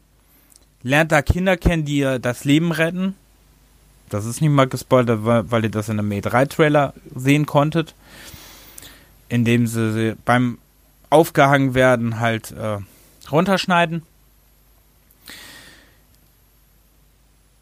lernt 0.84 1.12
da 1.12 1.24
Kinder 1.24 1.58
kennen, 1.58 1.86
die 1.86 1.98
ihr 1.98 2.20
das 2.20 2.46
Leben 2.46 2.72
retten. 2.72 3.16
Das 4.10 4.26
ist 4.26 4.42
nicht 4.42 4.52
mal 4.52 4.68
gespoilert, 4.68 5.22
weil, 5.26 5.64
ihr 5.64 5.72
das 5.72 5.90
in 5.90 5.98
einem 5.98 6.12
E3-Trailer 6.12 6.94
sehen 7.16 7.48
konntet. 7.48 7.96
Indem 9.30 9.66
sie, 9.66 9.92
sie 9.92 10.16
beim 10.24 10.60
Aufgehangen 11.10 11.74
werden 11.74 12.20
halt 12.20 12.52
äh, 12.52 12.78
runterschneiden. 13.32 14.04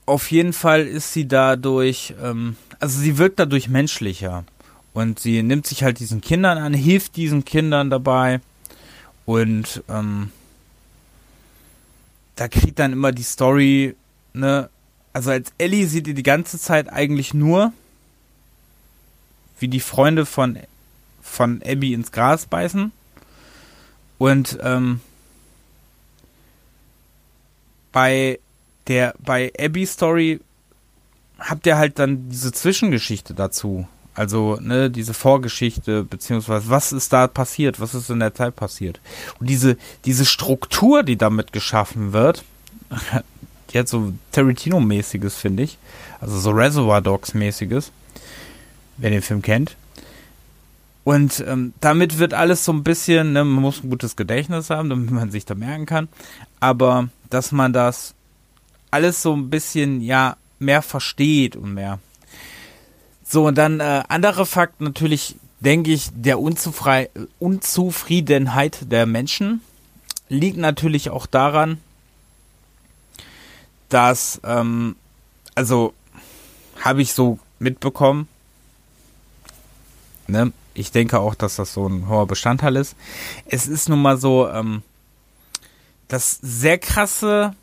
Auf 0.06 0.32
jeden 0.32 0.54
Fall 0.54 0.82
ist 0.88 1.14
sie 1.14 1.28
dadurch, 1.28 2.14
ähm, 2.22 2.58
also 2.80 3.00
sie 3.00 3.18
wirkt 3.18 3.40
dadurch 3.40 3.70
menschlicher. 3.70 4.44
Und 4.94 5.20
sie 5.20 5.42
nimmt 5.42 5.68
sich 5.68 5.84
halt 5.84 6.00
diesen 6.00 6.20
Kindern 6.20 6.58
an, 6.58 6.74
hilft 6.74 7.16
diesen 7.16 7.46
Kindern 7.46 7.90
dabei 7.90 8.42
und 9.26 9.84
ähm, 9.88 10.32
da 12.36 12.48
kriegt 12.48 12.80
dann 12.80 12.92
immer 12.92 13.12
die 13.12 13.24
Story, 13.24 13.96
ne, 14.34 14.70
also 15.14 15.32
als 15.32 15.54
Ellie 15.58 15.88
sieht 15.88 16.08
ihr 16.08 16.14
die 16.14 16.24
ganze 16.24 16.60
Zeit 16.60 16.92
eigentlich 16.92 17.34
nur, 17.34 17.72
wie 19.60 19.68
die 19.68 19.80
Freunde 19.80 20.26
von, 20.26 20.58
von 21.22 21.62
Abby 21.64 21.94
ins 21.94 22.12
Gras 22.12 22.46
beißen. 22.46 22.92
Und 24.18 24.58
ähm, 24.62 25.02
bei 27.92 28.40
der 28.88 29.14
bei 29.20 29.52
Abby 29.60 29.86
Story 29.86 30.40
habt 31.40 31.66
ihr 31.66 31.78
halt 31.78 32.00
dann 32.00 32.30
diese 32.30 32.52
Zwischengeschichte 32.52 33.34
dazu. 33.34 33.88
Also, 34.14 34.58
ne, 34.60 34.90
diese 34.90 35.14
Vorgeschichte, 35.14 36.04
beziehungsweise 36.04 36.70
was 36.70 36.92
ist 36.92 37.14
da 37.14 37.28
passiert, 37.28 37.80
was 37.80 37.96
ist 37.96 38.10
in 38.10 38.20
der 38.20 38.36
Zeit 38.36 38.56
passiert. 38.56 39.00
Und 39.40 39.50
diese, 39.50 39.78
diese 40.06 40.26
Struktur, 40.26 41.04
die 41.04 41.18
damit 41.18 41.54
geschaffen 41.54 42.12
wird, 42.12 42.44
die 43.72 43.80
hat 43.80 43.88
so 43.88 44.12
Tarantino-mäßiges, 44.34 45.36
finde 45.36 45.64
ich. 45.64 45.78
Also 46.20 46.38
so 46.40 46.52
Reservoir 46.52 47.02
Dogs-mäßiges, 47.02 47.92
wer 48.98 49.10
den 49.10 49.22
Film 49.22 49.42
kennt. 49.42 49.78
Und 51.04 51.44
ähm, 51.48 51.74
damit 51.80 52.20
wird 52.20 52.34
alles 52.34 52.66
so 52.66 52.74
ein 52.74 52.84
bisschen, 52.84 53.34
ne, 53.34 53.44
man 53.44 53.64
muss 53.64 53.84
ein 53.84 53.90
gutes 53.90 54.16
Gedächtnis 54.18 54.70
haben, 54.70 54.90
damit 54.90 55.10
man 55.10 55.32
sich 55.32 55.46
da 55.46 55.56
merken 55.56 55.86
kann. 55.86 56.10
Aber 56.60 57.08
dass 57.30 57.52
man 57.52 57.74
das 57.74 58.14
alles 58.92 59.22
so 59.22 59.34
ein 59.34 59.50
bisschen, 59.50 60.02
ja, 60.02 60.38
mehr 60.60 60.82
versteht 60.82 61.56
und 61.56 61.74
mehr 61.74 62.00
so, 63.32 63.48
und 63.48 63.58
dann 63.58 63.80
äh, 63.80 64.04
andere 64.10 64.46
Fakt 64.46 64.82
natürlich, 64.82 65.38
denke 65.62 65.94
ich, 65.94 66.10
der 66.14 66.42
Unzufrei 66.42 67.10
Unzufriedenheit 67.40 68.92
der 68.92 69.06
Menschen 69.06 69.62
liegt 70.28 70.58
natürlich 70.58 71.12
auch 71.12 71.28
daran, 71.28 71.80
dass, 73.88 74.42
ähm, 74.44 74.98
also 75.56 75.94
habe 76.82 77.02
ich 77.02 77.14
so 77.14 77.40
mitbekommen, 77.60 78.28
ne? 80.28 80.52
Ich 80.74 80.92
denke 80.92 81.18
auch, 81.20 81.36
dass 81.36 81.56
das 81.56 81.74
so 81.74 81.88
ein 81.88 82.10
hoher 82.10 82.28
Bestandteil 82.28 82.76
ist. 82.76 82.98
Es 83.46 83.66
ist 83.66 83.88
nun 83.88 84.02
mal 84.02 84.18
so, 84.18 84.50
ähm, 84.50 84.84
dass 86.10 86.38
sehr 86.42 86.78
krasse 86.80 87.56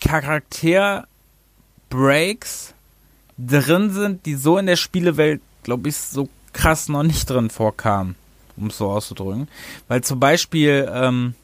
Charakter-Breaks 0.00 2.74
drin 3.38 3.90
sind, 3.90 4.26
die 4.26 4.34
so 4.34 4.58
in 4.58 4.66
der 4.66 4.76
Spielewelt, 4.76 5.40
glaube 5.62 5.88
ich, 5.88 5.96
so 5.96 6.28
krass 6.52 6.88
noch 6.88 7.02
nicht 7.02 7.30
drin 7.30 7.50
vorkamen, 7.50 8.16
um 8.56 8.68
es 8.68 8.78
so 8.78 8.90
auszudrücken. 8.90 9.48
Weil 9.86 10.02
zum 10.02 10.18
Beispiel 10.18 10.90
ähm, 10.92 11.34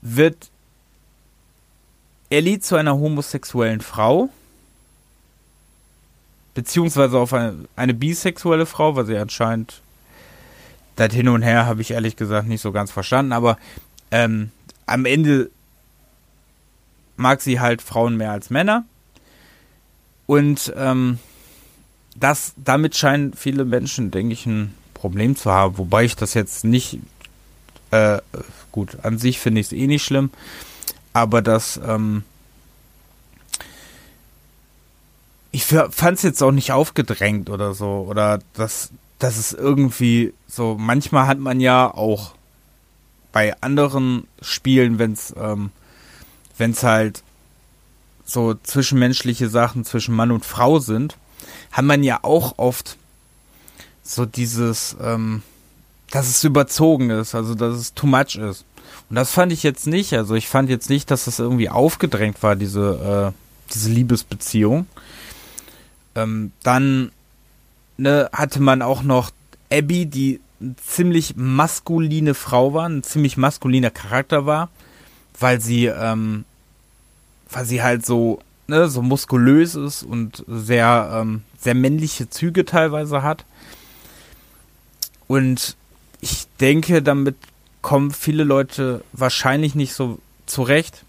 wird 0.00 0.50
Ellie 2.30 2.60
zu 2.60 2.76
einer 2.76 2.94
homosexuellen 2.94 3.80
Frau, 3.80 4.30
beziehungsweise 6.54 7.18
auf 7.18 7.32
eine, 7.32 7.68
eine 7.76 7.94
bisexuelle 7.94 8.66
Frau, 8.66 8.96
weil 8.96 9.06
sie 9.06 9.18
anscheinend 9.18 9.82
das 10.96 11.12
hin 11.12 11.28
und 11.28 11.42
her 11.42 11.66
habe 11.66 11.82
ich 11.82 11.92
ehrlich 11.92 12.16
gesagt 12.16 12.48
nicht 12.48 12.60
so 12.60 12.72
ganz 12.72 12.90
verstanden, 12.90 13.32
aber 13.32 13.58
ähm, 14.10 14.50
am 14.86 15.06
Ende 15.06 15.50
mag 17.20 17.40
sie 17.40 17.60
halt 17.60 17.82
Frauen 17.82 18.16
mehr 18.16 18.32
als 18.32 18.50
Männer. 18.50 18.84
Und 20.26 20.72
ähm, 20.76 21.18
das, 22.16 22.54
damit 22.56 22.96
scheinen 22.96 23.34
viele 23.34 23.64
Menschen, 23.64 24.10
denke 24.10 24.32
ich, 24.32 24.46
ein 24.46 24.74
Problem 24.94 25.36
zu 25.36 25.50
haben. 25.50 25.78
Wobei 25.78 26.04
ich 26.04 26.16
das 26.16 26.34
jetzt 26.34 26.64
nicht, 26.64 26.98
äh, 27.90 28.18
gut, 28.72 28.98
an 29.02 29.18
sich 29.18 29.38
finde 29.38 29.60
ich 29.60 29.68
es 29.68 29.72
eh 29.72 29.86
nicht 29.86 30.04
schlimm, 30.04 30.30
aber 31.12 31.42
das, 31.42 31.80
ähm, 31.84 32.24
ich 35.52 35.64
fand 35.64 36.16
es 36.16 36.22
jetzt 36.22 36.42
auch 36.42 36.52
nicht 36.52 36.70
aufgedrängt 36.70 37.50
oder 37.50 37.74
so, 37.74 38.06
oder 38.08 38.38
das 38.54 38.90
das 39.20 39.36
ist 39.36 39.52
irgendwie 39.52 40.32
so, 40.48 40.76
manchmal 40.78 41.26
hat 41.26 41.38
man 41.38 41.60
ja 41.60 41.92
auch 41.92 42.34
bei 43.32 43.54
anderen 43.60 44.26
Spielen, 44.40 44.98
wenn 44.98 45.12
es 45.12 45.32
ähm, 45.38 45.70
wenn's 46.60 46.82
halt 46.82 47.22
so 48.24 48.54
zwischenmenschliche 48.54 49.48
Sachen 49.48 49.84
zwischen 49.84 50.14
Mann 50.14 50.30
und 50.30 50.44
Frau 50.44 50.78
sind, 50.78 51.16
hat 51.72 51.84
man 51.84 52.04
ja 52.04 52.20
auch 52.22 52.58
oft 52.58 52.96
so 54.02 54.26
dieses, 54.26 54.96
ähm, 55.02 55.42
dass 56.10 56.28
es 56.28 56.44
überzogen 56.44 57.10
ist, 57.10 57.34
also 57.34 57.54
dass 57.54 57.76
es 57.76 57.94
too 57.94 58.06
much 58.06 58.36
ist. 58.36 58.64
Und 59.08 59.16
das 59.16 59.32
fand 59.32 59.52
ich 59.52 59.62
jetzt 59.62 59.86
nicht. 59.86 60.12
Also 60.14 60.34
ich 60.34 60.48
fand 60.48 60.68
jetzt 60.70 60.90
nicht, 60.90 61.10
dass 61.10 61.24
das 61.24 61.38
irgendwie 61.38 61.68
aufgedrängt 61.68 62.42
war, 62.42 62.56
diese, 62.56 63.32
äh, 63.34 63.72
diese 63.72 63.90
Liebesbeziehung. 63.90 64.86
Ähm, 66.14 66.52
dann 66.62 67.12
ne, 67.96 68.28
hatte 68.32 68.60
man 68.60 68.82
auch 68.82 69.02
noch 69.02 69.30
Abby, 69.72 70.06
die 70.06 70.40
eine 70.60 70.76
ziemlich 70.76 71.36
maskuline 71.36 72.34
Frau 72.34 72.74
war, 72.74 72.88
ein 72.88 73.02
ziemlich 73.02 73.36
maskuliner 73.36 73.90
Charakter 73.90 74.46
war, 74.46 74.68
weil 75.38 75.60
sie, 75.60 75.86
ähm, 75.86 76.44
weil 77.50 77.64
sie 77.64 77.82
halt 77.82 78.06
so, 78.06 78.40
ne, 78.66 78.88
so 78.88 79.02
muskulös 79.02 79.74
ist 79.74 80.02
und 80.02 80.44
sehr, 80.46 81.10
ähm, 81.14 81.42
sehr 81.58 81.74
männliche 81.74 82.30
Züge 82.30 82.64
teilweise 82.64 83.22
hat. 83.22 83.44
Und 85.26 85.76
ich 86.20 86.46
denke, 86.60 87.02
damit 87.02 87.36
kommen 87.82 88.10
viele 88.10 88.44
Leute 88.44 89.04
wahrscheinlich 89.12 89.74
nicht 89.74 89.94
so 89.94 90.18
zurecht. 90.46 91.04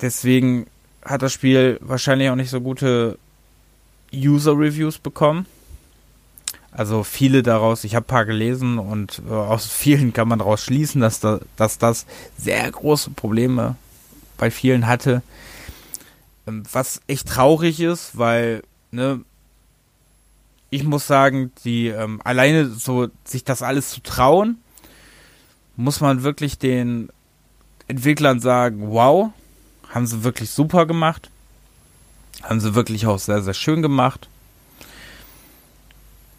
Deswegen 0.00 0.66
hat 1.04 1.22
das 1.22 1.32
Spiel 1.32 1.78
wahrscheinlich 1.80 2.30
auch 2.30 2.36
nicht 2.36 2.50
so 2.50 2.60
gute 2.60 3.18
User-Reviews 4.14 4.98
bekommen. 4.98 5.46
Also 6.72 7.02
viele 7.02 7.42
daraus, 7.42 7.84
ich 7.84 7.96
habe 7.96 8.04
ein 8.04 8.08
paar 8.08 8.24
gelesen 8.24 8.78
und 8.78 9.20
äh, 9.28 9.32
aus 9.32 9.66
vielen 9.66 10.12
kann 10.12 10.28
man 10.28 10.38
daraus 10.38 10.62
schließen, 10.62 11.00
dass, 11.00 11.18
da, 11.18 11.40
dass 11.56 11.78
das 11.78 12.06
sehr 12.38 12.70
große 12.70 13.10
Probleme 13.10 13.76
bei 14.40 14.50
vielen 14.50 14.86
hatte. 14.86 15.22
Ähm, 16.48 16.64
was 16.72 17.02
echt 17.06 17.28
traurig 17.28 17.78
ist, 17.78 18.16
weil, 18.18 18.62
ne, 18.90 19.20
ich 20.70 20.82
muss 20.82 21.06
sagen, 21.06 21.52
die 21.64 21.88
ähm, 21.88 22.20
alleine 22.24 22.70
so 22.70 23.08
sich 23.24 23.44
das 23.44 23.62
alles 23.62 23.90
zu 23.90 24.00
trauen, 24.00 24.58
muss 25.76 26.00
man 26.00 26.22
wirklich 26.22 26.58
den 26.58 27.10
Entwicklern 27.86 28.40
sagen, 28.40 28.90
wow, 28.90 29.30
haben 29.88 30.06
sie 30.06 30.24
wirklich 30.24 30.50
super 30.50 30.86
gemacht. 30.86 31.28
Haben 32.42 32.60
sie 32.60 32.74
wirklich 32.74 33.06
auch 33.06 33.18
sehr, 33.18 33.42
sehr 33.42 33.54
schön 33.54 33.82
gemacht. 33.82 34.28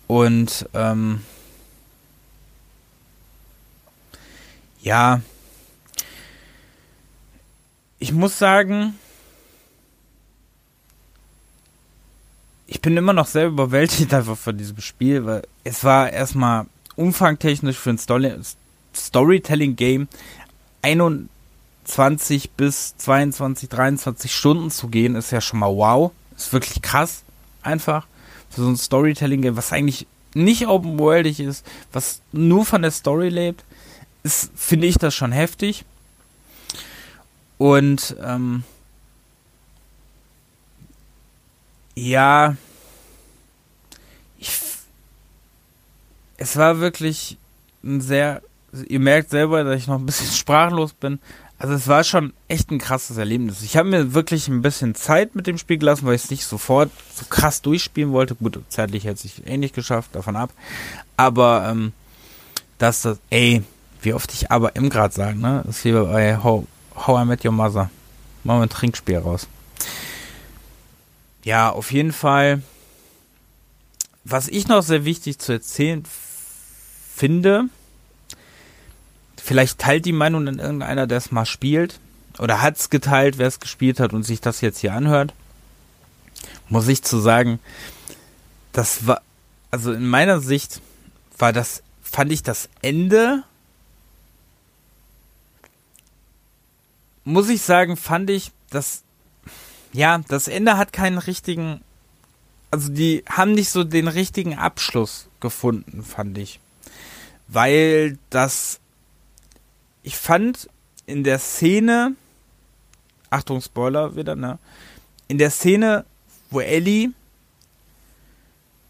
Und 0.07 0.67
ähm, 0.73 1.21
ja, 4.81 5.21
ich 8.01 8.11
muss 8.11 8.39
sagen, 8.39 8.95
ich 12.65 12.81
bin 12.81 12.97
immer 12.97 13.13
noch 13.13 13.27
sehr 13.27 13.45
überwältigt 13.45 14.13
einfach 14.13 14.37
von 14.37 14.57
diesem 14.57 14.81
Spiel, 14.81 15.25
weil 15.25 15.43
es 15.63 15.83
war 15.83 16.11
erstmal 16.11 16.65
umfangtechnisch 16.95 17.77
für 17.77 17.91
ein 17.91 17.97
Story 17.97 18.33
Storytelling-Game 18.93 20.09
21 20.81 22.51
bis 22.57 22.97
22, 22.97 23.69
23 23.69 24.35
Stunden 24.35 24.71
zu 24.71 24.87
gehen, 24.87 25.15
ist 25.15 25.31
ja 25.31 25.39
schon 25.39 25.59
mal 25.59 25.73
wow. 25.73 26.11
Ist 26.35 26.51
wirklich 26.51 26.81
krass, 26.81 27.23
einfach 27.61 28.07
für 28.49 28.61
so 28.61 28.67
ein 28.67 28.77
Storytelling-Game, 28.77 29.55
was 29.55 29.71
eigentlich 29.71 30.07
nicht 30.33 30.67
open-worldig 30.67 31.39
ist, 31.39 31.65
was 31.93 32.21
nur 32.31 32.65
von 32.65 32.81
der 32.81 32.91
Story 32.91 33.29
lebt, 33.29 33.63
ist, 34.23 34.51
finde 34.55 34.87
ich 34.87 34.97
das 34.97 35.13
schon 35.13 35.31
heftig. 35.31 35.85
Und 37.61 38.15
ähm, 38.23 38.63
ja, 41.93 42.55
ich, 44.39 44.59
es 46.37 46.57
war 46.57 46.79
wirklich 46.79 47.37
ein 47.83 48.01
sehr, 48.01 48.41
ihr 48.87 48.99
merkt 48.99 49.29
selber, 49.29 49.63
dass 49.63 49.79
ich 49.79 49.85
noch 49.85 49.99
ein 49.99 50.07
bisschen 50.07 50.31
sprachlos 50.31 50.93
bin, 50.93 51.19
also 51.59 51.75
es 51.75 51.87
war 51.87 52.03
schon 52.03 52.33
echt 52.47 52.71
ein 52.71 52.79
krasses 52.79 53.17
Erlebnis. 53.17 53.61
Ich 53.61 53.77
habe 53.77 53.89
mir 53.89 54.15
wirklich 54.15 54.47
ein 54.47 54.63
bisschen 54.63 54.95
Zeit 54.95 55.35
mit 55.35 55.45
dem 55.45 55.59
Spiel 55.59 55.77
gelassen, 55.77 56.07
weil 56.07 56.15
ich 56.15 56.23
es 56.23 56.31
nicht 56.31 56.45
sofort 56.45 56.89
so 57.13 57.25
krass 57.29 57.61
durchspielen 57.61 58.11
wollte. 58.11 58.33
Gut, 58.33 58.59
zeitlich 58.69 59.03
hätte 59.05 59.27
ich 59.27 59.45
eh 59.45 59.57
nicht 59.57 59.75
geschafft, 59.75 60.15
davon 60.15 60.35
ab. 60.35 60.49
Aber 61.15 61.69
ähm, 61.69 61.93
dass 62.79 63.03
das, 63.03 63.19
ey, 63.29 63.61
wie 64.01 64.15
oft 64.15 64.33
ich 64.33 64.49
aber 64.49 64.75
im 64.75 64.89
gerade 64.89 65.13
sage, 65.13 65.37
ne? 65.37 65.61
Das 65.63 65.77
ist 65.77 65.85
wie 65.85 65.91
bei 65.91 66.37
How, 66.41 66.65
How 67.07 67.21
I 67.21 67.25
Met 67.25 67.45
Your 67.45 67.51
Mother. 67.51 67.89
Machen 68.43 68.59
wir 68.59 68.63
ein 68.63 68.69
Trinkspiel 68.69 69.17
raus. 69.17 69.47
Ja, 71.43 71.69
auf 71.71 71.91
jeden 71.91 72.11
Fall. 72.13 72.61
Was 74.23 74.47
ich 74.47 74.67
noch 74.67 74.83
sehr 74.83 75.05
wichtig 75.05 75.39
zu 75.39 75.51
erzählen 75.53 76.03
finde, 77.15 77.69
Vielleicht 79.43 79.79
teilt 79.79 80.05
die 80.05 80.11
Meinung 80.11 80.45
dann 80.45 80.59
irgendeiner, 80.59 81.07
der 81.07 81.17
es 81.17 81.31
mal 81.31 81.45
spielt. 81.45 81.99
Oder 82.37 82.61
hat 82.61 82.77
es 82.77 82.89
geteilt, 82.89 83.37
wer 83.37 83.47
es 83.47 83.59
gespielt 83.59 83.99
hat 83.99 84.13
und 84.13 84.23
sich 84.23 84.39
das 84.39 84.61
jetzt 84.61 84.79
hier 84.79 84.93
anhört. 84.93 85.33
Muss 86.69 86.87
ich 86.87 87.01
zu 87.01 87.19
sagen, 87.19 87.59
das 88.71 89.07
war, 89.07 89.21
also 89.71 89.91
in 89.91 90.07
meiner 90.07 90.39
Sicht 90.39 90.79
war 91.37 91.51
das, 91.53 91.83
fand 92.03 92.31
ich 92.31 92.43
das 92.43 92.69
Ende, 92.81 93.43
muss 97.23 97.49
ich 97.49 97.61
sagen, 97.61 97.97
fand 97.97 98.29
ich, 98.29 98.51
das, 98.69 99.03
ja, 99.93 100.19
das 100.27 100.47
Ende 100.47 100.77
hat 100.77 100.93
keinen 100.93 101.17
richtigen, 101.17 101.81
also 102.71 102.89
die 102.89 103.23
haben 103.29 103.53
nicht 103.53 103.69
so 103.69 103.83
den 103.83 104.07
richtigen 104.07 104.57
Abschluss 104.57 105.27
gefunden, 105.39 106.03
fand 106.03 106.37
ich. 106.37 106.59
Weil 107.47 108.17
das 108.29 108.81
ich 110.03 110.17
fand 110.17 110.69
in 111.05 111.23
der 111.23 111.39
Szene, 111.39 112.15
Achtung, 113.29 113.61
Spoiler 113.61 114.15
wieder, 114.15 114.35
ne? 114.35 114.59
In 115.27 115.37
der 115.37 115.51
Szene, 115.51 116.05
wo 116.49 116.59
Ellie 116.59 117.11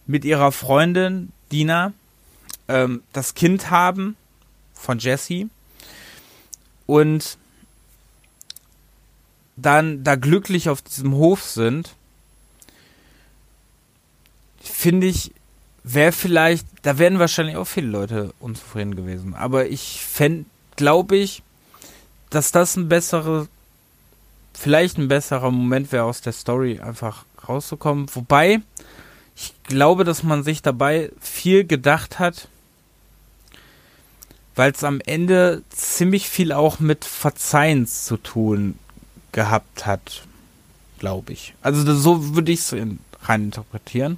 mit 0.07 0.25
ihrer 0.25 0.51
Freundin 0.51 1.31
Dina 1.51 1.93
ähm, 2.67 3.03
das 3.13 3.33
Kind 3.33 3.69
haben 3.69 4.15
von 4.73 4.97
Jesse 4.99 5.49
und 6.87 7.37
dann 9.61 10.03
da 10.03 10.15
glücklich 10.15 10.69
auf 10.69 10.81
diesem 10.81 11.13
Hof 11.15 11.43
sind, 11.43 11.95
finde 14.61 15.07
ich, 15.07 15.31
wäre 15.83 16.11
vielleicht, 16.11 16.67
da 16.83 16.97
wären 16.97 17.19
wahrscheinlich 17.19 17.55
auch 17.55 17.65
viele 17.65 17.87
Leute 17.87 18.33
unzufrieden 18.39 18.95
gewesen. 18.95 19.33
Aber 19.33 19.67
ich 19.67 20.01
fände 20.05 20.45
glaube 20.75 21.15
ich, 21.15 21.43
dass 22.29 22.51
das 22.51 22.75
ein 22.75 22.89
besserer, 22.89 23.47
vielleicht 24.53 24.97
ein 24.97 25.07
besserer 25.07 25.51
Moment 25.51 25.91
wäre, 25.91 26.05
aus 26.05 26.21
der 26.21 26.33
Story 26.33 26.79
einfach 26.79 27.25
rauszukommen. 27.47 28.07
Wobei, 28.15 28.61
ich 29.35 29.53
glaube, 29.63 30.03
dass 30.05 30.23
man 30.23 30.43
sich 30.43 30.61
dabei 30.61 31.11
viel 31.19 31.65
gedacht 31.65 32.19
hat, 32.19 32.47
weil 34.55 34.71
es 34.71 34.83
am 34.83 35.01
Ende 35.01 35.63
ziemlich 35.69 36.29
viel 36.29 36.51
auch 36.51 36.79
mit 36.79 37.05
Verzeihens 37.05 38.05
zu 38.05 38.17
tun 38.17 38.77
gehabt 39.31 39.85
hat, 39.85 40.23
glaube 40.99 41.33
ich. 41.33 41.53
Also 41.61 41.95
so 41.95 42.35
würde 42.35 42.51
ich 42.51 42.59
es 42.59 42.75
rein 43.23 43.43
interpretieren, 43.43 44.17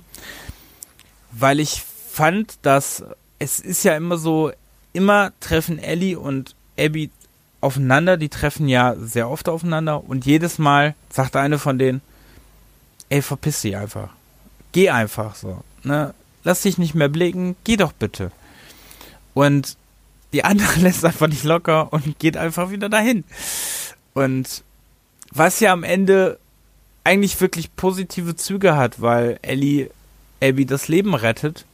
weil 1.32 1.60
ich 1.60 1.84
fand, 2.12 2.58
dass 2.62 3.04
es 3.39 3.60
ist 3.60 3.84
ja 3.84 3.95
immer 3.95 4.17
so, 4.17 4.52
immer 4.93 5.32
treffen 5.39 5.80
Ellie 5.80 6.17
und 6.17 6.56
Abby 6.78 7.10
aufeinander. 7.62 8.17
Die 8.17 8.30
treffen 8.30 8.67
ja 8.67 8.95
sehr 8.97 9.30
oft 9.30 9.49
aufeinander 9.49 10.08
und 10.08 10.26
jedes 10.26 10.60
Mal 10.60 10.95
sagt 11.10 11.36
eine 11.36 11.60
von 11.60 11.78
denen, 11.78 12.02
ey, 13.10 13.21
verpiss 13.21 13.62
dich 13.62 13.76
einfach. 13.76 14.10
Geh 14.71 14.89
einfach 14.89 15.36
so. 15.36 15.63
Ne? 15.84 16.13
Lass 16.43 16.62
dich 16.62 16.78
nicht 16.78 16.95
mehr 16.95 17.10
blicken, 17.10 17.56
geh 17.63 17.78
doch 17.78 17.93
bitte. 17.93 18.32
Und 19.34 19.78
die 20.34 20.43
andere 20.43 20.80
lässt 20.80 21.06
einfach 21.06 21.28
nicht 21.28 21.43
locker 21.43 21.91
und 21.91 22.19
geht 22.19 22.38
einfach 22.38 22.69
wieder 22.69 22.89
dahin. 22.89 23.23
Und 24.13 24.63
was 25.34 25.60
ja 25.60 25.74
am 25.74 25.84
Ende 25.84 26.39
eigentlich 27.04 27.39
wirklich 27.41 27.76
positive 27.76 28.36
Züge 28.36 28.76
hat, 28.76 29.02
weil 29.02 29.39
Ellie 29.41 29.89
Abby 30.41 30.65
das 30.65 30.88
Leben 30.88 31.15
rettet 31.15 31.65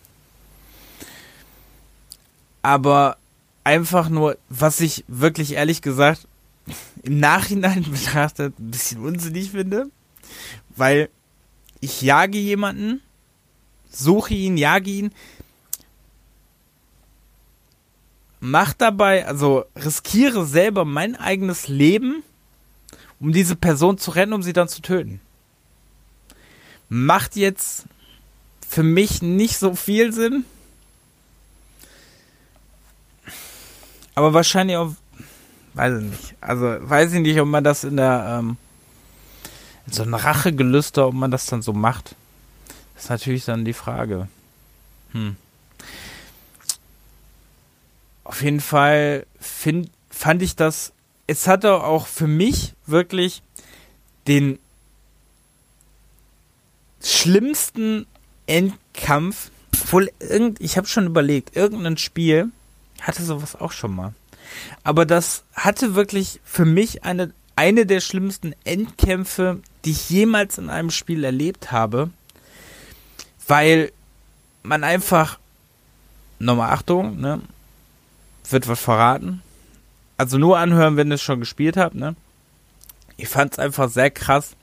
aber 2.62 3.18
einfach 3.64 4.10
nur, 4.10 4.38
was 4.50 4.80
ich 4.80 5.04
wirklich 5.08 5.54
ehrlich 5.54 5.82
gesagt 5.82 6.28
im 7.04 7.20
Nachhinein 7.20 7.84
betrachtet 7.92 8.60
ein 8.60 8.72
bisschen 8.72 9.04
unsinnig 9.04 9.52
finde, 9.52 9.90
weil 10.76 11.10
ich 11.80 12.02
jage 12.02 12.38
jemanden 12.38 13.02
suche 13.90 14.34
ihn, 14.34 14.58
jage 14.58 14.92
ihn. 14.92 15.12
Mach 18.42 18.74
dabei, 18.74 19.26
also 19.26 19.66
riskiere 19.76 20.46
selber 20.46 20.86
mein 20.86 21.16
eigenes 21.16 21.68
Leben, 21.68 22.24
um 23.20 23.34
diese 23.34 23.56
Person 23.56 23.98
zu 23.98 24.12
rennen, 24.12 24.34
um 24.34 24.44
sie 24.44 24.54
dann 24.54 24.68
zu 24.68 24.82
töten. 24.82 25.20
Macht 26.88 27.36
jetzt 27.36 27.86
für 28.68 28.84
mich 28.84 29.22
nicht 29.22 29.58
so 29.58 29.76
viel 29.76 30.14
Sinn. 30.14 30.46
Aber 34.16 34.34
wahrscheinlich 34.34 34.78
auch, 34.78 34.94
weiß 35.74 36.02
ich 36.02 36.10
nicht. 36.10 36.36
Also 36.42 36.78
weiß 36.80 37.14
ich 37.14 37.22
nicht, 37.22 37.40
ob 37.40 37.48
man 37.48 37.64
das 37.64 37.84
in 37.84 37.98
der, 37.98 38.40
ähm, 38.40 38.58
in 39.88 39.94
so 39.94 40.04
einem 40.04 40.14
Rachegelüster, 40.14 41.08
ob 41.08 41.14
man 41.14 41.32
das 41.32 41.46
dann 41.46 41.62
so 41.62 41.74
macht. 41.74 42.16
Das 42.96 43.06
ist 43.06 43.10
natürlich 43.10 43.46
dann 43.46 43.66
die 43.66 43.74
Frage. 43.74 44.28
Hm. 45.14 45.36
Auf 48.24 48.42
jeden 48.44 48.60
Fall 48.60 49.26
find, 49.40 49.90
fand 50.10 50.42
ich 50.42 50.56
das, 50.56 50.92
es 51.30 51.48
hatte 51.48 51.84
auch 51.84 52.08
für 52.08 52.26
mich 52.26 52.74
wirklich 52.88 53.44
den 54.28 54.58
schlimmsten 57.04 58.08
Endkampf. 58.48 59.52
Obwohl, 59.80 60.10
irgend, 60.20 60.60
ich 60.60 60.76
habe 60.76 60.88
schon 60.88 61.06
überlegt, 61.06 61.56
irgendein 61.56 61.98
Spiel 61.98 62.50
hatte 63.02 63.24
sowas 63.24 63.56
auch 63.56 63.72
schon 63.72 63.96
mal. 63.96 64.14
Aber 64.84 65.06
das 65.06 65.44
hatte 65.54 65.94
wirklich 65.94 66.42
für 66.44 66.66
mich 66.66 67.04
eine, 67.04 67.32
eine 67.56 67.86
der 67.86 68.00
schlimmsten 68.00 68.56
Endkämpfe, 68.64 69.60
die 69.86 69.92
ich 69.92 70.10
jemals 70.10 70.58
in 70.58 70.72
einem 70.72 70.90
Spiel 70.90 71.24
erlebt 71.24 71.72
habe. 71.72 72.10
Weil 73.48 73.92
man 74.64 74.84
einfach, 74.84 75.38
nochmal 76.40 76.72
Achtung, 76.72 77.22
ne, 77.22 77.40
wird 78.50 78.68
was 78.68 78.80
verraten. 78.80 79.44
Also 80.20 80.38
nur 80.38 80.58
anhören, 80.58 80.98
wenn 80.98 81.12
ihr 81.12 81.16
es 81.16 81.22
schon 81.22 81.40
gespielt 81.40 81.78
habt, 81.78 81.96
ne. 81.96 82.14
Ich 83.16 83.30
fand 83.30 83.54
es 83.54 83.60
einfach 83.60 83.90
sehr 83.90 84.12
krass, 84.12 84.58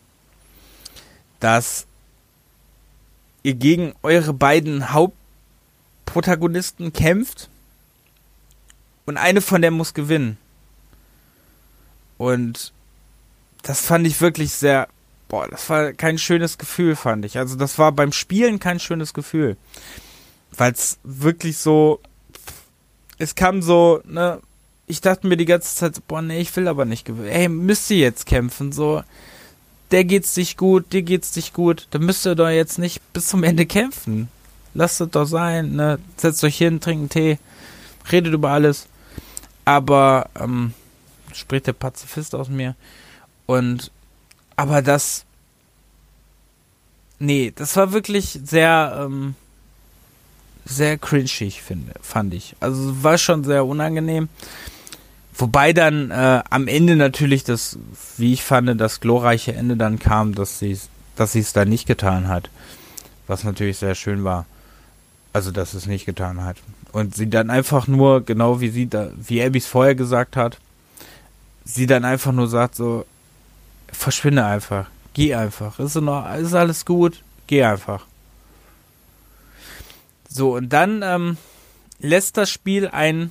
dass 1.40 1.86
ihr 3.42 3.54
gegen 3.54 3.94
eure 4.02 4.34
beiden 4.34 4.92
Hauptprotagonisten 4.92 6.92
kämpft 6.92 7.48
und 9.06 9.16
eine 9.16 9.40
von 9.40 9.62
der 9.62 9.70
muss 9.70 9.94
gewinnen. 9.94 10.36
Und 12.18 12.74
das 13.62 13.80
fand 13.80 14.06
ich 14.06 14.20
wirklich 14.20 14.52
sehr, 14.52 14.88
boah, 15.28 15.48
das 15.48 15.70
war 15.70 15.94
kein 15.94 16.18
schönes 16.18 16.58
Gefühl, 16.58 16.96
fand 16.96 17.24
ich. 17.24 17.38
Also 17.38 17.56
das 17.56 17.78
war 17.78 17.92
beim 17.92 18.12
Spielen 18.12 18.60
kein 18.60 18.78
schönes 18.78 19.14
Gefühl. 19.14 19.56
Weil 20.54 20.72
es 20.72 20.98
wirklich 21.02 21.56
so, 21.56 22.02
es 23.16 23.34
kam 23.34 23.62
so, 23.62 24.02
ne, 24.04 24.42
ich 24.86 25.00
dachte 25.00 25.26
mir 25.26 25.36
die 25.36 25.44
ganze 25.44 25.74
Zeit, 25.74 26.06
boah, 26.06 26.22
nee, 26.22 26.40
ich 26.40 26.54
will 26.56 26.68
aber 26.68 26.84
nicht 26.84 27.04
gewinnen. 27.04 27.28
Ey, 27.28 27.48
müsst 27.48 27.90
ihr 27.90 27.98
jetzt 27.98 28.26
kämpfen, 28.26 28.72
so. 28.72 29.02
Der 29.90 30.04
geht's 30.04 30.34
dich 30.34 30.56
gut, 30.56 30.92
dir 30.92 31.02
geht's 31.02 31.30
dich 31.32 31.52
gut. 31.52 31.86
Dann 31.90 32.04
müsst 32.04 32.26
ihr 32.26 32.34
doch 32.34 32.48
jetzt 32.48 32.78
nicht 32.78 33.00
bis 33.12 33.28
zum 33.28 33.44
Ende 33.44 33.66
kämpfen. 33.66 34.28
Lasst 34.74 35.00
es 35.00 35.10
doch 35.10 35.26
sein, 35.26 35.72
ne. 35.76 35.98
Setzt 36.16 36.42
euch 36.44 36.56
hin, 36.56 36.80
trinkt 36.80 37.16
einen 37.16 37.36
Tee, 37.36 37.38
redet 38.10 38.32
über 38.32 38.50
alles 38.50 38.88
aber 39.66 40.30
ähm, 40.38 40.72
spricht 41.34 41.66
der 41.66 41.74
Pazifist 41.74 42.34
aus 42.34 42.48
mir. 42.48 42.74
Und 43.44 43.90
aber 44.54 44.80
das 44.80 45.26
nee, 47.18 47.52
das 47.54 47.76
war 47.76 47.92
wirklich 47.92 48.40
sehr 48.42 49.02
ähm, 49.04 49.34
sehr 50.64 50.96
cringig, 50.96 51.60
finde, 51.62 51.92
fand 52.00 52.32
ich. 52.32 52.56
Also 52.60 53.02
war 53.02 53.18
schon 53.18 53.44
sehr 53.44 53.66
unangenehm. 53.66 54.28
Wobei 55.38 55.72
dann 55.72 56.10
äh, 56.10 56.42
am 56.48 56.66
Ende 56.66 56.96
natürlich 56.96 57.44
das, 57.44 57.78
wie 58.16 58.32
ich 58.32 58.42
fand, 58.42 58.80
das 58.80 59.00
glorreiche 59.00 59.54
Ende 59.54 59.76
dann 59.76 59.98
kam, 59.98 60.34
dass 60.34 60.58
sie 60.58 60.78
dass 61.16 61.32
sie 61.32 61.40
es 61.40 61.52
dann 61.52 61.68
nicht 61.68 61.86
getan 61.86 62.28
hat. 62.28 62.50
Was 63.26 63.42
natürlich 63.42 63.78
sehr 63.78 63.94
schön 63.94 64.22
war. 64.22 64.46
Also, 65.32 65.50
dass 65.50 65.74
es 65.74 65.86
nicht 65.86 66.06
getan 66.06 66.44
hat. 66.44 66.58
Und 66.92 67.14
sie 67.14 67.28
dann 67.28 67.50
einfach 67.50 67.88
nur, 67.88 68.24
genau 68.24 68.60
wie 68.60 68.68
sie 68.68 68.88
da, 68.88 69.10
wie 69.16 69.42
Abby 69.42 69.58
es 69.58 69.66
vorher 69.66 69.94
gesagt 69.94 70.36
hat, 70.36 70.58
sie 71.64 71.86
dann 71.86 72.04
einfach 72.04 72.32
nur 72.32 72.48
sagt 72.48 72.76
so, 72.76 73.04
verschwinde 73.92 74.44
einfach, 74.44 74.86
geh 75.12 75.34
einfach, 75.34 75.78
ist, 75.78 75.96
noch, 75.96 76.32
ist 76.36 76.54
alles 76.54 76.86
gut, 76.86 77.22
geh 77.48 77.64
einfach. 77.64 78.06
So, 80.28 80.54
und 80.54 80.70
dann 80.70 81.02
ähm, 81.02 81.36
lässt 81.98 82.36
das 82.36 82.50
Spiel 82.50 82.88
ein, 82.88 83.30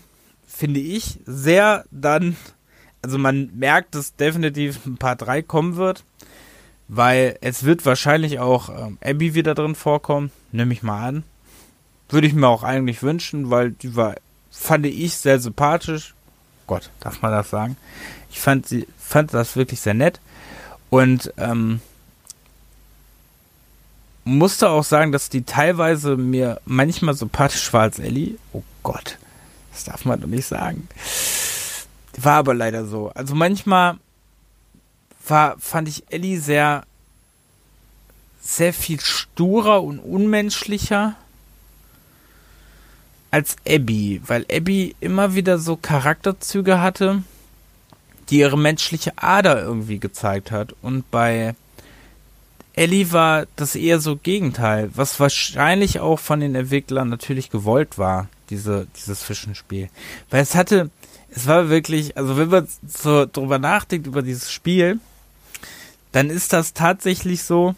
finde 0.55 0.79
ich, 0.79 1.19
sehr 1.25 1.85
dann, 1.91 2.37
also 3.01 3.17
man 3.17 3.51
merkt, 3.55 3.95
dass 3.95 4.15
definitiv 4.15 4.85
ein 4.85 4.97
Part 4.97 5.23
3 5.23 5.41
kommen 5.41 5.75
wird, 5.75 6.03
weil 6.87 7.37
es 7.41 7.63
wird 7.63 7.85
wahrscheinlich 7.85 8.39
auch 8.39 8.69
ähm, 8.69 8.97
Abby 9.03 9.33
wieder 9.33 9.53
drin 9.53 9.75
vorkommen, 9.75 10.31
nehme 10.51 10.73
ich 10.73 10.83
mal 10.83 11.07
an. 11.07 11.23
Würde 12.09 12.27
ich 12.27 12.33
mir 12.33 12.47
auch 12.47 12.63
eigentlich 12.63 13.01
wünschen, 13.03 13.49
weil 13.49 13.71
die 13.71 13.95
war, 13.95 14.15
fand 14.51 14.85
ich 14.85 15.17
sehr 15.17 15.39
sympathisch. 15.39 16.13
Gott, 16.67 16.89
darf 16.99 17.21
man 17.21 17.31
das 17.31 17.49
sagen? 17.49 17.77
Ich 18.29 18.39
fand 18.39 18.67
sie, 18.67 18.87
fand 18.97 19.33
das 19.33 19.55
wirklich 19.55 19.81
sehr 19.81 19.93
nett. 19.93 20.19
Und 20.89 21.33
ähm, 21.37 21.81
musste 24.23 24.69
auch 24.69 24.83
sagen, 24.83 25.11
dass 25.11 25.29
die 25.29 25.43
teilweise 25.43 26.15
mir 26.15 26.61
manchmal 26.65 27.15
sympathisch 27.15 27.73
war 27.73 27.81
als 27.81 27.99
Ellie. 27.99 28.37
Oh 28.53 28.63
Gott, 28.83 29.17
das 29.75 29.83
darf 29.83 30.05
man 30.05 30.21
doch 30.21 30.27
nicht 30.27 30.45
sagen. 30.45 30.87
War 32.17 32.37
aber 32.37 32.53
leider 32.53 32.85
so. 32.85 33.11
Also 33.13 33.35
manchmal 33.35 33.97
war, 35.27 35.57
fand 35.59 35.89
ich 35.89 36.05
Ellie 36.09 36.39
sehr, 36.39 36.85
sehr 38.39 38.73
viel 38.73 39.01
sturer 39.01 39.83
und 39.83 39.99
unmenschlicher 39.99 41.15
als 43.31 43.57
Abby, 43.67 44.21
weil 44.25 44.45
Abby 44.49 44.95
immer 45.01 45.35
wieder 45.35 45.59
so 45.59 45.75
Charakterzüge 45.75 46.79
hatte, 46.79 47.23
die 48.29 48.39
ihre 48.39 48.57
menschliche 48.57 49.11
Ader 49.17 49.61
irgendwie 49.61 49.99
gezeigt 49.99 50.51
hat. 50.51 50.73
Und 50.81 51.11
bei 51.11 51.53
Ellie 52.71 53.11
war 53.11 53.45
das 53.57 53.75
eher 53.75 53.99
so 53.99 54.15
Gegenteil, 54.15 54.89
was 54.93 55.19
wahrscheinlich 55.19 55.99
auch 55.99 56.19
von 56.19 56.39
den 56.39 56.55
Entwicklern 56.55 57.09
natürlich 57.09 57.49
gewollt 57.49 57.97
war, 57.97 58.29
diese, 58.49 58.87
dieses 58.95 59.21
Zwischenspiel. 59.21 59.89
Weil 60.29 60.41
es 60.41 60.55
hatte, 60.55 60.89
es 61.29 61.47
war 61.47 61.69
wirklich, 61.69 62.17
also 62.17 62.37
wenn 62.37 62.49
man 62.49 62.67
so 62.87 63.25
drüber 63.25 63.59
nachdenkt 63.59 64.07
über 64.07 64.21
dieses 64.21 64.51
Spiel, 64.51 64.99
dann 66.11 66.29
ist 66.29 66.53
das 66.53 66.73
tatsächlich 66.73 67.43
so, 67.43 67.75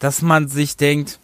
dass 0.00 0.20
man 0.20 0.48
sich 0.48 0.76
denkt, 0.76 1.20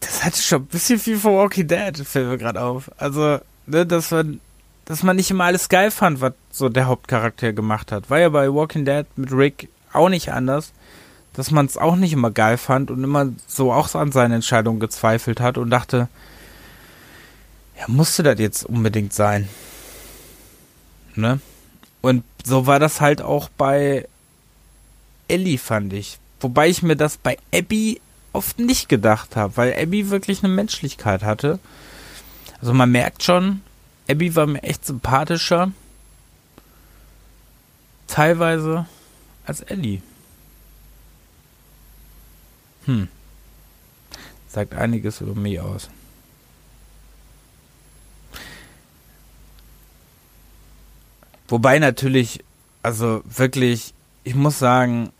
das 0.00 0.24
hatte 0.24 0.40
schon 0.40 0.62
ein 0.62 0.66
bisschen 0.66 0.98
viel 0.98 1.18
von 1.18 1.34
Walking 1.34 1.68
Dead, 1.68 1.96
fällt 2.06 2.28
mir 2.28 2.38
gerade 2.38 2.62
auf. 2.62 2.90
Also, 2.96 3.40
ne, 3.66 3.84
dass 3.84 4.10
man, 4.10 4.40
dass 4.84 5.02
man 5.02 5.16
nicht 5.16 5.30
immer 5.30 5.44
alles 5.44 5.68
geil 5.68 5.90
fand, 5.90 6.20
was 6.20 6.32
so 6.50 6.68
der 6.68 6.86
Hauptcharakter 6.86 7.52
gemacht 7.52 7.92
hat. 7.92 8.10
War 8.10 8.18
ja 8.18 8.28
bei 8.28 8.52
Walking 8.52 8.84
Dead 8.84 9.06
mit 9.16 9.32
Rick 9.32 9.68
auch 9.92 10.08
nicht 10.08 10.32
anders, 10.32 10.72
dass 11.34 11.50
man 11.50 11.66
es 11.66 11.76
auch 11.76 11.96
nicht 11.96 12.12
immer 12.12 12.30
geil 12.30 12.56
fand 12.56 12.90
und 12.90 13.04
immer 13.04 13.28
so 13.46 13.72
auch 13.72 13.94
an 13.94 14.12
seine 14.12 14.36
Entscheidung 14.36 14.80
gezweifelt 14.80 15.40
hat 15.40 15.58
und 15.58 15.70
dachte, 15.70 16.08
ja, 17.78 17.84
musste 17.88 18.22
das 18.22 18.38
jetzt 18.38 18.64
unbedingt 18.64 19.12
sein. 19.12 19.48
Ne? 21.16 21.40
Und 22.00 22.24
so 22.44 22.66
war 22.66 22.78
das 22.78 23.00
halt 23.00 23.20
auch 23.20 23.48
bei 23.48 24.06
Ellie, 25.28 25.58
fand 25.58 25.92
ich. 25.92 26.18
Wobei 26.40 26.68
ich 26.68 26.82
mir 26.82 26.96
das 26.96 27.16
bei 27.16 27.38
Abby 27.52 28.00
oft 28.32 28.58
nicht 28.58 28.88
gedacht 28.88 29.36
habe, 29.36 29.56
weil 29.56 29.74
Abby 29.80 30.10
wirklich 30.10 30.44
eine 30.44 30.52
Menschlichkeit 30.52 31.22
hatte. 31.22 31.58
Also 32.60 32.74
man 32.74 32.90
merkt 32.90 33.22
schon, 33.22 33.60
Abby 34.08 34.36
war 34.36 34.46
mir 34.46 34.62
echt 34.62 34.84
sympathischer. 34.84 35.72
Teilweise 38.06 38.86
als 39.46 39.62
Ellie. 39.62 40.02
Hm. 42.86 43.08
Sagt 44.48 44.74
einiges 44.74 45.20
über 45.20 45.34
mich 45.34 45.60
aus. 45.60 45.88
Wobei 51.48 51.78
natürlich, 51.78 52.42
also 52.82 53.22
wirklich, 53.24 53.94
ich 54.24 54.34
muss 54.34 54.58
sagen, 54.58 55.12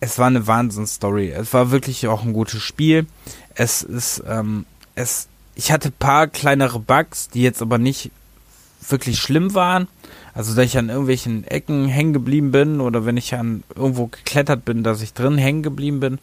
es 0.00 0.18
war 0.18 0.26
eine 0.26 0.46
Wahnsinnsstory. 0.46 1.30
Es 1.30 1.52
war 1.52 1.70
wirklich 1.70 2.06
auch 2.08 2.22
ein 2.22 2.32
gutes 2.32 2.62
Spiel. 2.62 3.06
Es 3.54 3.82
ist, 3.82 4.22
ähm, 4.26 4.66
es, 4.94 5.28
ich 5.54 5.72
hatte 5.72 5.90
paar 5.90 6.26
kleinere 6.26 6.78
Bugs, 6.78 7.28
die 7.28 7.42
jetzt 7.42 7.62
aber 7.62 7.78
nicht 7.78 8.10
wirklich 8.88 9.18
schlimm 9.18 9.54
waren. 9.54 9.88
Also, 10.34 10.54
dass 10.54 10.66
ich 10.66 10.78
an 10.78 10.90
irgendwelchen 10.90 11.44
Ecken 11.44 11.88
hängen 11.88 12.12
geblieben 12.12 12.50
bin 12.50 12.80
oder 12.80 13.06
wenn 13.06 13.16
ich 13.16 13.34
an 13.34 13.62
irgendwo 13.74 14.06
geklettert 14.06 14.64
bin, 14.64 14.82
dass 14.82 15.00
ich 15.00 15.14
drin 15.14 15.38
hängen 15.38 15.62
geblieben 15.62 16.00
bin. 16.00 16.18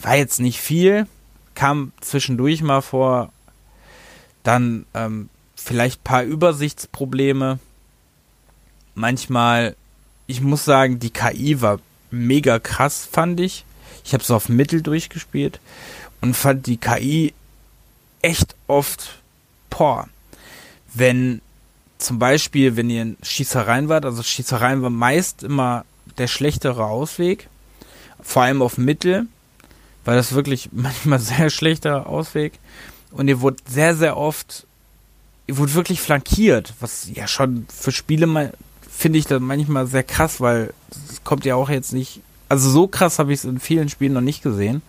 war 0.00 0.16
jetzt 0.16 0.40
nicht 0.40 0.60
viel, 0.60 1.06
kam 1.54 1.92
zwischendurch 2.00 2.62
mal 2.62 2.80
vor, 2.80 3.32
dann 4.42 4.86
ähm, 4.94 5.28
vielleicht 5.56 6.00
ein 6.00 6.04
paar 6.04 6.22
Übersichtsprobleme. 6.22 7.58
Manchmal, 8.94 9.76
ich 10.26 10.40
muss 10.40 10.64
sagen, 10.64 10.98
die 10.98 11.10
KI 11.10 11.60
war 11.60 11.80
mega 12.10 12.58
krass, 12.58 13.08
fand 13.10 13.40
ich. 13.40 13.64
Ich 14.04 14.12
habe 14.14 14.22
es 14.22 14.30
auf 14.30 14.48
Mittel 14.48 14.82
durchgespielt 14.82 15.60
und 16.20 16.34
fand 16.34 16.66
die 16.66 16.76
KI 16.76 17.34
echt 18.22 18.54
oft, 18.66 19.20
boah, 19.70 20.08
wenn 20.92 21.40
zum 22.04 22.18
Beispiel, 22.18 22.76
wenn 22.76 22.90
ihr 22.90 23.02
in 23.02 23.16
Schießereien 23.22 23.88
wart, 23.88 24.04
also 24.04 24.22
Schießereien 24.22 24.82
war 24.82 24.90
meist 24.90 25.42
immer 25.42 25.84
der 26.18 26.26
schlechtere 26.28 26.84
Ausweg, 26.84 27.48
vor 28.22 28.42
allem 28.42 28.62
auf 28.62 28.78
Mittel, 28.78 29.26
war 30.04 30.14
das 30.14 30.34
wirklich 30.34 30.68
manchmal 30.72 31.18
sehr 31.18 31.50
schlechter 31.50 32.06
Ausweg. 32.06 32.52
Und 33.10 33.28
ihr 33.28 33.40
wurde 33.40 33.56
sehr, 33.66 33.96
sehr 33.96 34.16
oft, 34.16 34.66
ihr 35.46 35.56
wurde 35.56 35.74
wirklich 35.74 36.00
flankiert, 36.00 36.74
was 36.80 37.08
ja 37.12 37.26
schon 37.26 37.66
für 37.74 37.92
Spiele 37.92 38.52
finde 38.90 39.18
ich 39.18 39.26
das 39.26 39.40
manchmal 39.40 39.86
sehr 39.86 40.02
krass, 40.02 40.40
weil 40.40 40.72
es 41.10 41.24
kommt 41.24 41.44
ja 41.44 41.54
auch 41.54 41.68
jetzt 41.68 41.92
nicht, 41.92 42.20
also 42.48 42.70
so 42.70 42.86
krass 42.86 43.18
habe 43.18 43.32
ich 43.32 43.40
es 43.40 43.44
in 43.44 43.60
vielen 43.60 43.88
Spielen 43.88 44.12
noch 44.12 44.20
nicht 44.20 44.42
gesehen, 44.42 44.82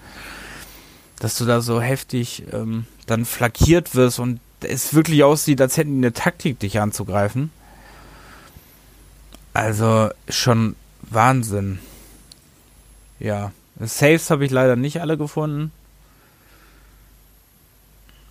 dass 1.19 1.38
du 1.38 1.45
da 1.45 1.62
so 1.62 1.82
heftig 1.82 2.43
ähm, 2.51 2.86
dann 3.06 3.25
flankiert 3.25 3.95
wirst 3.95 4.19
und 4.19 4.39
es 4.69 4.93
wirklich 4.93 5.23
aussieht, 5.23 5.62
als 5.62 5.78
hätten 5.78 6.01
die 6.01 6.08
eine 6.08 6.13
Taktik, 6.13 6.60
dich 6.60 6.80
anzugreifen. 6.80 7.51
Also 9.54 10.10
schon 10.28 10.75
Wahnsinn. 11.01 11.80
Ja. 13.19 13.51
Saves 13.80 14.30
habe 14.30 14.45
ich 14.45 14.51
leider 14.51 14.75
nicht 14.75 15.01
alle 15.01 15.17
gefunden. 15.17 15.71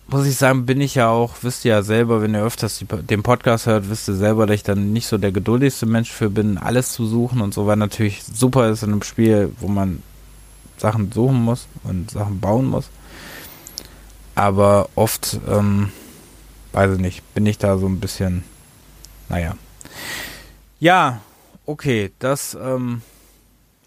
Muss 0.07 0.27
ich 0.27 0.35
sagen, 0.35 0.67
bin 0.67 0.81
ich 0.81 0.93
ja 0.93 1.09
auch, 1.09 1.33
wisst 1.41 1.65
ihr 1.65 1.71
ja 1.71 1.81
selber, 1.81 2.21
wenn 2.21 2.35
ihr 2.35 2.43
öfters 2.43 2.77
die, 2.77 2.85
den 2.85 3.23
Podcast 3.23 3.65
hört, 3.65 3.89
wisst 3.89 4.07
ihr 4.07 4.13
selber, 4.13 4.45
dass 4.45 4.55
ich 4.55 4.63
dann 4.63 4.93
nicht 4.93 5.07
so 5.07 5.17
der 5.17 5.31
geduldigste 5.31 5.87
Mensch 5.87 6.11
für 6.11 6.29
bin, 6.29 6.59
alles 6.59 6.93
zu 6.93 7.07
suchen 7.07 7.41
und 7.41 7.55
so, 7.55 7.65
weil 7.65 7.77
natürlich 7.77 8.23
super 8.23 8.69
ist 8.69 8.83
in 8.83 8.91
einem 8.91 9.01
Spiel, 9.01 9.51
wo 9.59 9.67
man 9.67 10.03
Sachen 10.77 11.11
suchen 11.11 11.41
muss 11.41 11.67
und 11.83 12.11
Sachen 12.11 12.39
bauen 12.39 12.65
muss. 12.65 12.89
Aber 14.35 14.89
oft 14.93 15.39
ähm, 15.47 15.91
weiß 16.75 16.95
ich 16.95 16.99
nicht, 16.99 17.33
bin 17.33 17.45
ich 17.45 17.57
da 17.57 17.77
so 17.77 17.87
ein 17.87 18.01
bisschen, 18.01 18.43
naja. 19.29 19.55
Ja, 20.79 21.21
okay, 21.65 22.11
das, 22.19 22.53
ähm, 22.53 23.01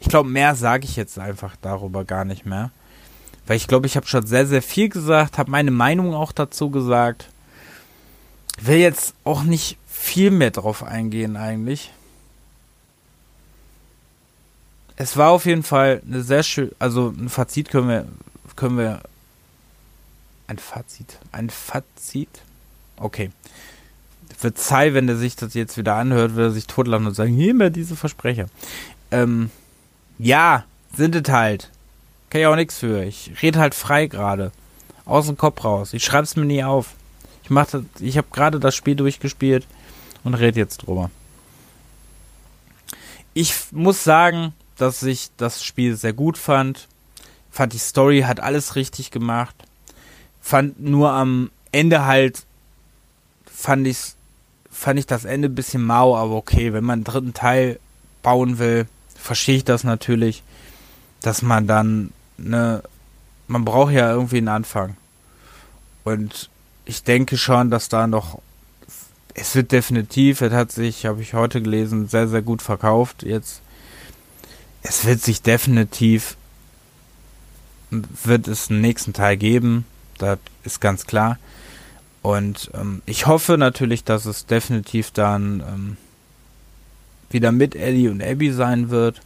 ich 0.01 0.09
glaube, 0.09 0.31
mehr 0.31 0.55
sage 0.55 0.87
ich 0.87 0.96
jetzt 0.96 1.18
einfach 1.18 1.55
darüber 1.61 2.07
gar 2.07 2.24
nicht 2.24 2.46
mehr. 2.46 2.70
Weil 3.46 3.59
ich 3.59 3.66
glaube, 3.66 3.87
ich 3.87 3.96
habe 3.96 4.07
schon 4.07 4.27
sehr, 4.27 4.46
sehr 4.46 4.62
viel 4.62 4.88
gesagt, 4.88 5.37
habe 5.37 5.51
meine 5.51 5.70
Meinung 5.70 6.14
auch 6.14 6.33
dazu 6.33 6.70
gesagt. 6.70 7.29
Will 8.59 8.79
jetzt 8.79 9.14
auch 9.22 9.42
nicht 9.42 9.77
viel 9.87 10.31
mehr 10.31 10.51
drauf 10.51 10.83
eingehen 10.83 11.37
eigentlich. 11.37 11.92
Es 14.96 15.16
war 15.18 15.31
auf 15.31 15.44
jeden 15.44 15.62
Fall 15.62 16.03
eine 16.07 16.22
sehr 16.22 16.42
schön, 16.42 16.72
also 16.79 17.09
ein 17.09 17.29
Fazit 17.29 17.68
können 17.68 17.88
wir, 17.88 18.07
können 18.57 18.79
wir, 18.79 19.03
ein 20.46 20.59
Fazit, 20.59 21.18
ein 21.31 21.51
Fazit, 21.51 22.42
Okay. 23.00 23.30
Verzeih, 24.37 24.94
wenn 24.94 25.08
er 25.08 25.16
sich 25.16 25.37
das 25.37 25.54
jetzt 25.54 25.76
wieder 25.76 25.96
anhört, 25.96 26.37
wird 26.37 26.50
er 26.50 26.52
sich 26.52 26.66
totlachen 26.66 27.06
und 27.06 27.14
sagen, 27.14 27.34
hier 27.34 27.54
mehr 27.54 27.70
diese 27.70 27.96
Versprecher. 27.96 28.46
Ähm, 29.11 29.50
ja, 30.18 30.64
sind 30.94 31.14
es 31.14 31.32
halt. 31.32 31.70
Kann 32.30 32.40
ich 32.40 32.46
auch 32.46 32.56
nichts 32.56 32.78
für. 32.78 33.04
Ich 33.04 33.32
rede 33.42 33.58
halt 33.58 33.74
frei 33.74 34.06
gerade. 34.06 34.52
Aus 35.04 35.26
dem 35.26 35.38
Kopf 35.38 35.64
raus. 35.64 35.92
Ich 35.92 36.04
schreib's 36.04 36.37
mir 36.37 36.44
nie 36.44 36.62
auf. 36.62 36.94
Ich 37.42 37.50
mach 37.50 37.66
das, 37.66 37.82
ich 37.98 38.18
habe 38.18 38.28
gerade 38.30 38.61
das 38.61 38.76
Spiel 38.76 38.94
durchgespielt 38.94 39.66
und 40.22 40.34
rede 40.34 40.61
jetzt 40.61 40.78
drüber. 40.78 41.11
Ich 43.32 43.54
muss 43.70 44.04
sagen, 44.04 44.52
dass 44.76 45.02
ich 45.02 45.30
das 45.37 45.64
Spiel 45.64 45.96
sehr 45.96 46.12
gut 46.12 46.37
fand. 46.37 46.88
Fand 47.50 47.72
die 47.72 47.78
Story 47.78 48.20
hat 48.22 48.40
alles 48.40 48.76
richtig 48.76 49.11
gemacht. 49.11 49.54
Fand 50.40 50.80
nur 50.80 51.11
am 51.12 51.50
Ende 51.72 52.04
halt 52.04 52.44
fand 53.59 53.87
ich 53.87 53.99
fand 54.71 55.01
ich 55.01 55.07
das 55.07 55.25
Ende 55.25 55.49
ein 55.49 55.55
bisschen 55.55 55.83
mau, 55.83 56.16
aber 56.16 56.35
okay, 56.35 56.73
wenn 56.73 56.85
man 56.85 56.99
einen 56.99 57.05
dritten 57.05 57.35
Teil 57.35 57.81
bauen 58.23 58.59
will, 58.59 58.87
verstehe 59.16 59.57
ich 59.57 59.64
das 59.64 59.83
natürlich, 59.83 60.44
dass 61.23 61.42
man 61.42 61.66
dann 61.66 62.12
ne, 62.37 62.83
man 63.49 63.64
braucht 63.64 63.92
ja 63.92 64.12
irgendwie 64.12 64.37
einen 64.37 64.49
Anfang. 64.49 64.97
Und 66.05 66.49
ich 66.85 67.03
denke 67.03 67.37
schon, 67.37 67.71
dass 67.71 67.88
da 67.88 68.07
noch 68.07 68.40
es 69.35 69.55
wird 69.55 69.73
definitiv, 69.73 70.40
es 70.40 70.53
hat 70.53 70.73
sich, 70.73 71.07
habe 71.07 71.23
ich 71.23 71.35
heute 71.35 71.62
gelesen, 71.62 72.09
sehr, 72.09 72.29
sehr 72.29 72.42
gut 72.42 72.62
verkauft. 72.62 73.23
Jetzt, 73.23 73.62
es 74.83 75.05
wird 75.05 75.21
sich 75.21 75.42
definitiv, 75.42 76.37
wird 77.90 78.49
es 78.49 78.71
einen 78.71 78.81
nächsten 78.81 79.12
Teil 79.12 79.37
geben. 79.37 79.85
Das 80.18 80.38
ist 80.64 80.81
ganz 80.81 81.07
klar. 81.07 81.38
Und 82.28 82.70
ähm, 82.74 83.00
ich 83.06 83.26
hoffe 83.26 83.56
natürlich, 83.56 84.04
dass 84.04 84.26
es 84.26 84.44
definitiv 84.44 85.12
dann 85.12 85.60
ähm, 85.60 85.96
wieder 87.30 87.52
mit 87.52 87.74
Ellie 87.74 88.10
und 88.10 88.22
Abby 88.22 88.52
sein 88.52 88.90
wird. 88.90 89.22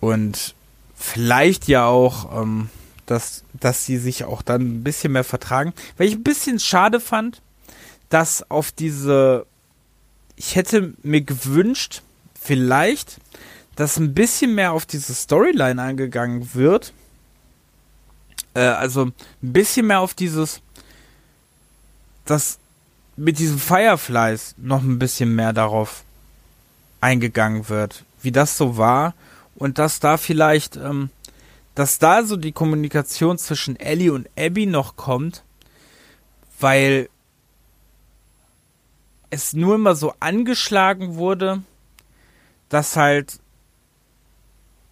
Und 0.00 0.54
vielleicht 0.96 1.68
ja 1.68 1.84
auch, 1.84 2.40
ähm, 2.40 2.70
dass, 3.04 3.44
dass 3.52 3.84
sie 3.84 3.98
sich 3.98 4.24
auch 4.24 4.40
dann 4.40 4.62
ein 4.62 4.84
bisschen 4.84 5.12
mehr 5.12 5.22
vertragen. 5.22 5.74
Weil 5.98 6.08
ich 6.08 6.14
ein 6.14 6.22
bisschen 6.22 6.58
schade 6.60 6.98
fand, 6.98 7.42
dass 8.08 8.50
auf 8.50 8.72
diese. 8.72 9.44
Ich 10.34 10.56
hätte 10.56 10.94
mir 11.02 11.20
gewünscht, 11.20 12.00
vielleicht, 12.40 13.18
dass 13.76 13.98
ein 13.98 14.14
bisschen 14.14 14.54
mehr 14.54 14.72
auf 14.72 14.86
diese 14.86 15.12
Storyline 15.12 15.82
eingegangen 15.82 16.54
wird. 16.54 16.94
Äh, 18.54 18.60
also 18.60 19.04
ein 19.04 19.12
bisschen 19.42 19.88
mehr 19.88 20.00
auf 20.00 20.14
dieses 20.14 20.62
dass 22.30 22.58
mit 23.16 23.38
diesen 23.38 23.58
Fireflies 23.58 24.54
noch 24.58 24.82
ein 24.82 24.98
bisschen 24.98 25.34
mehr 25.34 25.52
darauf 25.52 26.04
eingegangen 27.00 27.68
wird, 27.68 28.04
wie 28.22 28.32
das 28.32 28.56
so 28.56 28.76
war 28.76 29.14
und 29.56 29.78
dass 29.78 29.98
da 30.00 30.16
vielleicht, 30.16 30.76
ähm, 30.76 31.10
dass 31.74 31.98
da 31.98 32.22
so 32.22 32.36
die 32.36 32.52
Kommunikation 32.52 33.38
zwischen 33.38 33.76
Ellie 33.76 34.12
und 34.12 34.28
Abby 34.38 34.66
noch 34.66 34.96
kommt, 34.96 35.42
weil 36.60 37.08
es 39.30 39.52
nur 39.52 39.74
immer 39.74 39.94
so 39.94 40.14
angeschlagen 40.20 41.16
wurde, 41.16 41.62
dass 42.68 42.96
halt, 42.96 43.40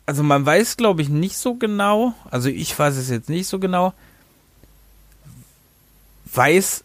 also 0.05 0.23
man 0.23 0.45
weiß 0.45 0.77
glaube 0.77 1.03
ich 1.03 1.09
nicht 1.09 1.37
so 1.37 1.55
genau, 1.55 2.15
also 2.31 2.49
ich 2.49 2.77
weiß 2.77 2.97
es 2.97 3.11
jetzt 3.11 3.29
nicht 3.29 3.47
so 3.47 3.59
genau, 3.59 3.93
weiß 6.33 6.85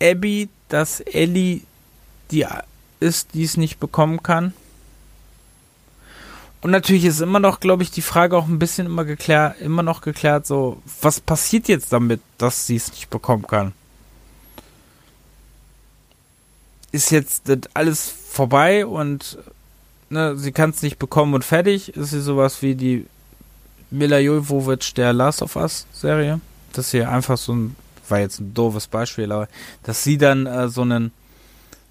Abby, 0.00 0.48
dass 0.68 1.00
Ellie 1.00 1.62
die 2.30 2.46
ist, 3.00 3.34
die 3.34 3.44
es 3.44 3.56
nicht 3.56 3.78
bekommen 3.78 4.22
kann. 4.22 4.52
Und 6.60 6.70
natürlich 6.70 7.04
ist 7.04 7.20
immer 7.20 7.38
noch, 7.38 7.60
glaube 7.60 7.82
ich, 7.82 7.90
die 7.90 8.02
Frage 8.02 8.36
auch 8.36 8.46
ein 8.48 8.58
bisschen 8.58 8.86
immer 8.86 9.04
geklärt, 9.04 9.60
immer 9.60 9.82
noch 9.82 10.00
geklärt, 10.00 10.46
so, 10.46 10.82
was 11.00 11.20
passiert 11.20 11.68
jetzt 11.68 11.92
damit, 11.92 12.20
dass 12.38 12.66
sie 12.66 12.76
es 12.76 12.90
nicht 12.90 13.10
bekommen 13.10 13.46
kann? 13.46 13.72
Ist 16.90 17.10
jetzt 17.10 17.48
das 17.48 17.60
alles 17.74 18.08
vorbei 18.08 18.86
und 18.86 19.38
ne, 20.08 20.36
sie 20.36 20.52
kann 20.52 20.70
es 20.70 20.82
nicht 20.82 20.98
bekommen 20.98 21.34
und 21.34 21.44
fertig? 21.44 21.94
Ist 21.94 22.10
sie 22.10 22.20
sowas 22.20 22.62
wie 22.62 22.74
die 22.74 23.06
Mila 23.90 24.18
Jovovich 24.18 24.94
der 24.94 25.12
Last 25.12 25.42
of 25.42 25.56
Us 25.56 25.86
Serie? 25.92 26.40
Dass 26.72 26.90
sie 26.90 27.04
einfach 27.04 27.36
so 27.36 27.54
ein 27.54 27.76
war 28.10 28.20
jetzt 28.20 28.40
ein 28.40 28.54
doofes 28.54 28.86
Beispiel, 28.86 29.30
aber 29.32 29.48
dass 29.82 30.04
sie 30.04 30.18
dann 30.18 30.46
äh, 30.46 30.68
so 30.68 30.82
einen 30.82 31.12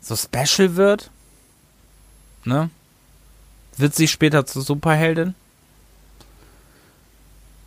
so 0.01 0.15
Special 0.15 0.75
wird, 0.75 1.09
ne? 2.43 2.69
Wird 3.77 3.95
sie 3.95 4.07
später 4.07 4.45
zur 4.45 4.61
Superheldin? 4.61 5.35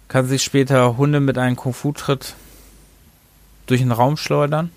Kann 0.09 0.27
sie 0.27 0.39
später 0.39 0.97
Hunde 0.97 1.21
mit 1.21 1.37
einem 1.37 1.57
Kung-Fu-Tritt 1.57 2.35
durch 3.67 3.81
den 3.81 3.93
Raum 3.93 4.17
schleudern? 4.17 4.73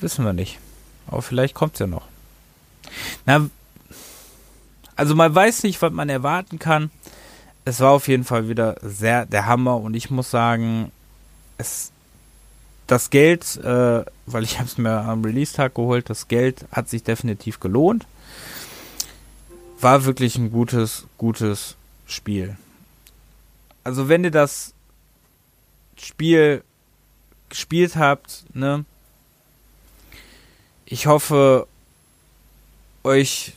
Wissen 0.00 0.24
wir 0.24 0.32
nicht. 0.32 0.58
Aber 1.06 1.20
vielleicht 1.20 1.54
kommt's 1.54 1.80
ja 1.80 1.86
noch. 1.86 2.06
Na, 3.26 3.50
also 4.96 5.14
man 5.14 5.34
weiß 5.34 5.64
nicht, 5.64 5.82
was 5.82 5.92
man 5.92 6.08
erwarten 6.08 6.58
kann. 6.58 6.90
Es 7.64 7.80
war 7.80 7.90
auf 7.90 8.08
jeden 8.08 8.24
Fall 8.24 8.48
wieder 8.48 8.76
sehr 8.80 9.26
der 9.26 9.46
Hammer 9.46 9.76
und 9.76 9.94
ich 9.94 10.10
muss 10.10 10.30
sagen, 10.30 10.90
es 11.58 11.92
das 12.86 13.10
Geld, 13.10 13.56
äh, 13.56 14.04
weil 14.26 14.44
ich 14.44 14.58
habe 14.58 14.68
es 14.68 14.78
mir 14.78 15.00
am 15.00 15.24
Release-Tag 15.24 15.74
geholt, 15.74 16.08
das 16.10 16.28
Geld 16.28 16.64
hat 16.72 16.88
sich 16.88 17.02
definitiv 17.02 17.60
gelohnt. 17.60 18.06
War 19.80 20.04
wirklich 20.04 20.36
ein 20.36 20.50
gutes, 20.50 21.06
gutes 21.18 21.76
Spiel. 22.06 22.56
also 23.84 24.08
wenn 24.08 24.24
ihr 24.24 24.30
das 24.30 24.72
Spiel 25.96 26.62
gespielt 27.48 27.96
habt, 27.96 28.44
ne, 28.54 28.84
ich 30.84 31.06
hoffe, 31.06 31.66
euch 33.04 33.54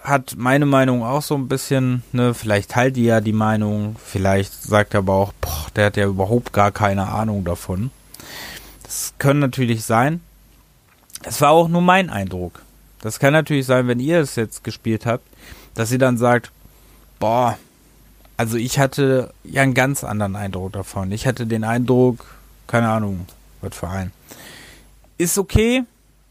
hat 0.00 0.34
meine 0.36 0.66
Meinung 0.66 1.02
auch 1.02 1.22
so 1.22 1.34
ein 1.34 1.48
bisschen, 1.48 2.02
ne, 2.12 2.34
vielleicht 2.34 2.70
teilt 2.72 2.96
ihr 2.96 3.04
ja 3.04 3.20
die 3.20 3.32
Meinung, 3.32 3.96
vielleicht 4.04 4.52
sagt 4.62 4.94
er 4.94 4.98
aber 4.98 5.14
auch, 5.14 5.32
boah, 5.40 5.66
der 5.76 5.86
hat 5.86 5.96
ja 5.96 6.06
überhaupt 6.06 6.52
gar 6.52 6.72
keine 6.72 7.08
Ahnung 7.08 7.44
davon. 7.44 7.90
Das 8.92 9.14
können 9.16 9.40
natürlich 9.40 9.86
sein. 9.86 10.20
Es 11.24 11.40
war 11.40 11.52
auch 11.52 11.68
nur 11.68 11.80
mein 11.80 12.10
Eindruck. 12.10 12.60
Das 13.00 13.18
kann 13.18 13.32
natürlich 13.32 13.64
sein, 13.64 13.88
wenn 13.88 14.00
ihr 14.00 14.20
es 14.20 14.36
jetzt 14.36 14.64
gespielt 14.64 15.06
habt, 15.06 15.26
dass 15.72 15.90
ihr 15.92 15.98
dann 15.98 16.18
sagt, 16.18 16.52
boah, 17.18 17.56
also 18.36 18.58
ich 18.58 18.78
hatte 18.78 19.32
ja 19.44 19.62
einen 19.62 19.72
ganz 19.72 20.04
anderen 20.04 20.36
Eindruck 20.36 20.74
davon. 20.74 21.10
Ich 21.10 21.26
hatte 21.26 21.46
den 21.46 21.64
Eindruck, 21.64 22.26
keine 22.66 22.90
Ahnung, 22.90 23.26
was 23.62 23.74
für. 23.74 24.10
Ist 25.16 25.38
okay, 25.38 25.84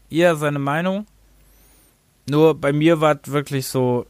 ihr 0.08 0.36
seine 0.36 0.60
Meinung. 0.60 1.06
Nur 2.30 2.54
bei 2.54 2.72
mir 2.72 3.00
war 3.00 3.18
es 3.20 3.32
wirklich 3.32 3.66
so 3.66 4.06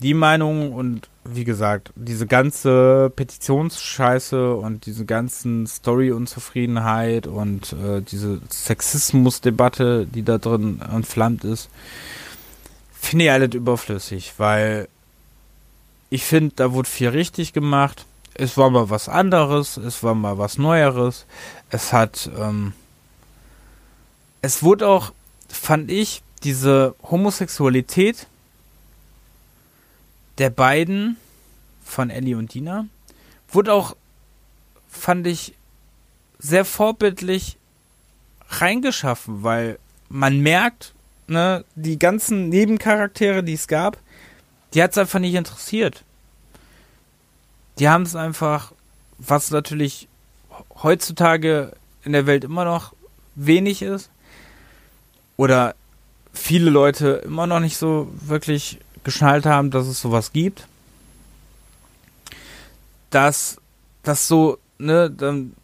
die 0.00 0.14
Meinung 0.14 0.72
und 0.72 1.08
wie 1.24 1.44
gesagt, 1.44 1.92
diese 1.96 2.26
ganze 2.26 3.10
Petitionsscheiße 3.14 4.54
und 4.54 4.86
diese 4.86 5.04
ganzen 5.04 5.66
Story-Unzufriedenheit 5.66 7.26
und 7.26 7.72
äh, 7.72 8.02
diese 8.02 8.40
Sexismus-Debatte, 8.50 10.06
die 10.06 10.22
da 10.22 10.38
drin 10.38 10.80
entflammt 10.80 11.44
ist, 11.44 11.70
finde 12.92 13.26
ich 13.26 13.30
alles 13.30 13.54
überflüssig, 13.54 14.34
weil 14.38 14.88
ich 16.10 16.24
finde, 16.24 16.54
da 16.56 16.72
wurde 16.72 16.88
viel 16.88 17.08
richtig 17.08 17.52
gemacht. 17.52 18.06
Es 18.34 18.56
war 18.56 18.70
mal 18.70 18.90
was 18.90 19.08
anderes, 19.08 19.76
es 19.76 20.02
war 20.02 20.14
mal 20.14 20.38
was 20.38 20.58
Neueres. 20.58 21.26
Es 21.70 21.92
hat, 21.92 22.30
ähm, 22.38 22.72
es 24.42 24.62
wurde 24.62 24.88
auch, 24.88 25.12
fand 25.48 25.90
ich, 25.90 26.22
diese 26.42 26.94
Homosexualität 27.02 28.26
der 30.38 30.50
beiden 30.50 31.16
von 31.84 32.10
Ellie 32.10 32.36
und 32.36 32.54
Dina 32.54 32.86
wurde 33.48 33.72
auch, 33.72 33.96
fand 34.88 35.26
ich, 35.26 35.54
sehr 36.38 36.64
vorbildlich 36.64 37.56
reingeschaffen, 38.48 39.42
weil 39.42 39.78
man 40.08 40.40
merkt, 40.40 40.92
ne, 41.26 41.64
die 41.74 41.98
ganzen 41.98 42.48
Nebencharaktere, 42.48 43.42
die 43.42 43.54
es 43.54 43.68
gab, 43.68 43.98
die 44.74 44.82
hat 44.82 44.92
es 44.92 44.98
einfach 44.98 45.20
nicht 45.20 45.34
interessiert. 45.34 46.04
Die 47.78 47.88
haben 47.88 48.02
es 48.02 48.14
einfach, 48.14 48.72
was 49.18 49.50
natürlich 49.50 50.08
heutzutage 50.82 51.72
in 52.04 52.12
der 52.12 52.26
Welt 52.26 52.44
immer 52.44 52.64
noch 52.64 52.94
wenig 53.34 53.82
ist, 53.82 54.10
oder 55.36 55.74
viele 56.32 56.70
Leute 56.70 57.22
immer 57.24 57.46
noch 57.46 57.60
nicht 57.60 57.76
so 57.76 58.08
wirklich 58.12 58.78
geschnallt 59.04 59.46
haben, 59.46 59.70
dass 59.70 59.86
es 59.86 60.00
sowas 60.00 60.32
gibt. 60.32 60.66
Dass 63.10 63.58
das 64.02 64.26
so, 64.26 64.58
ne, 64.78 65.10
dann 65.10 65.54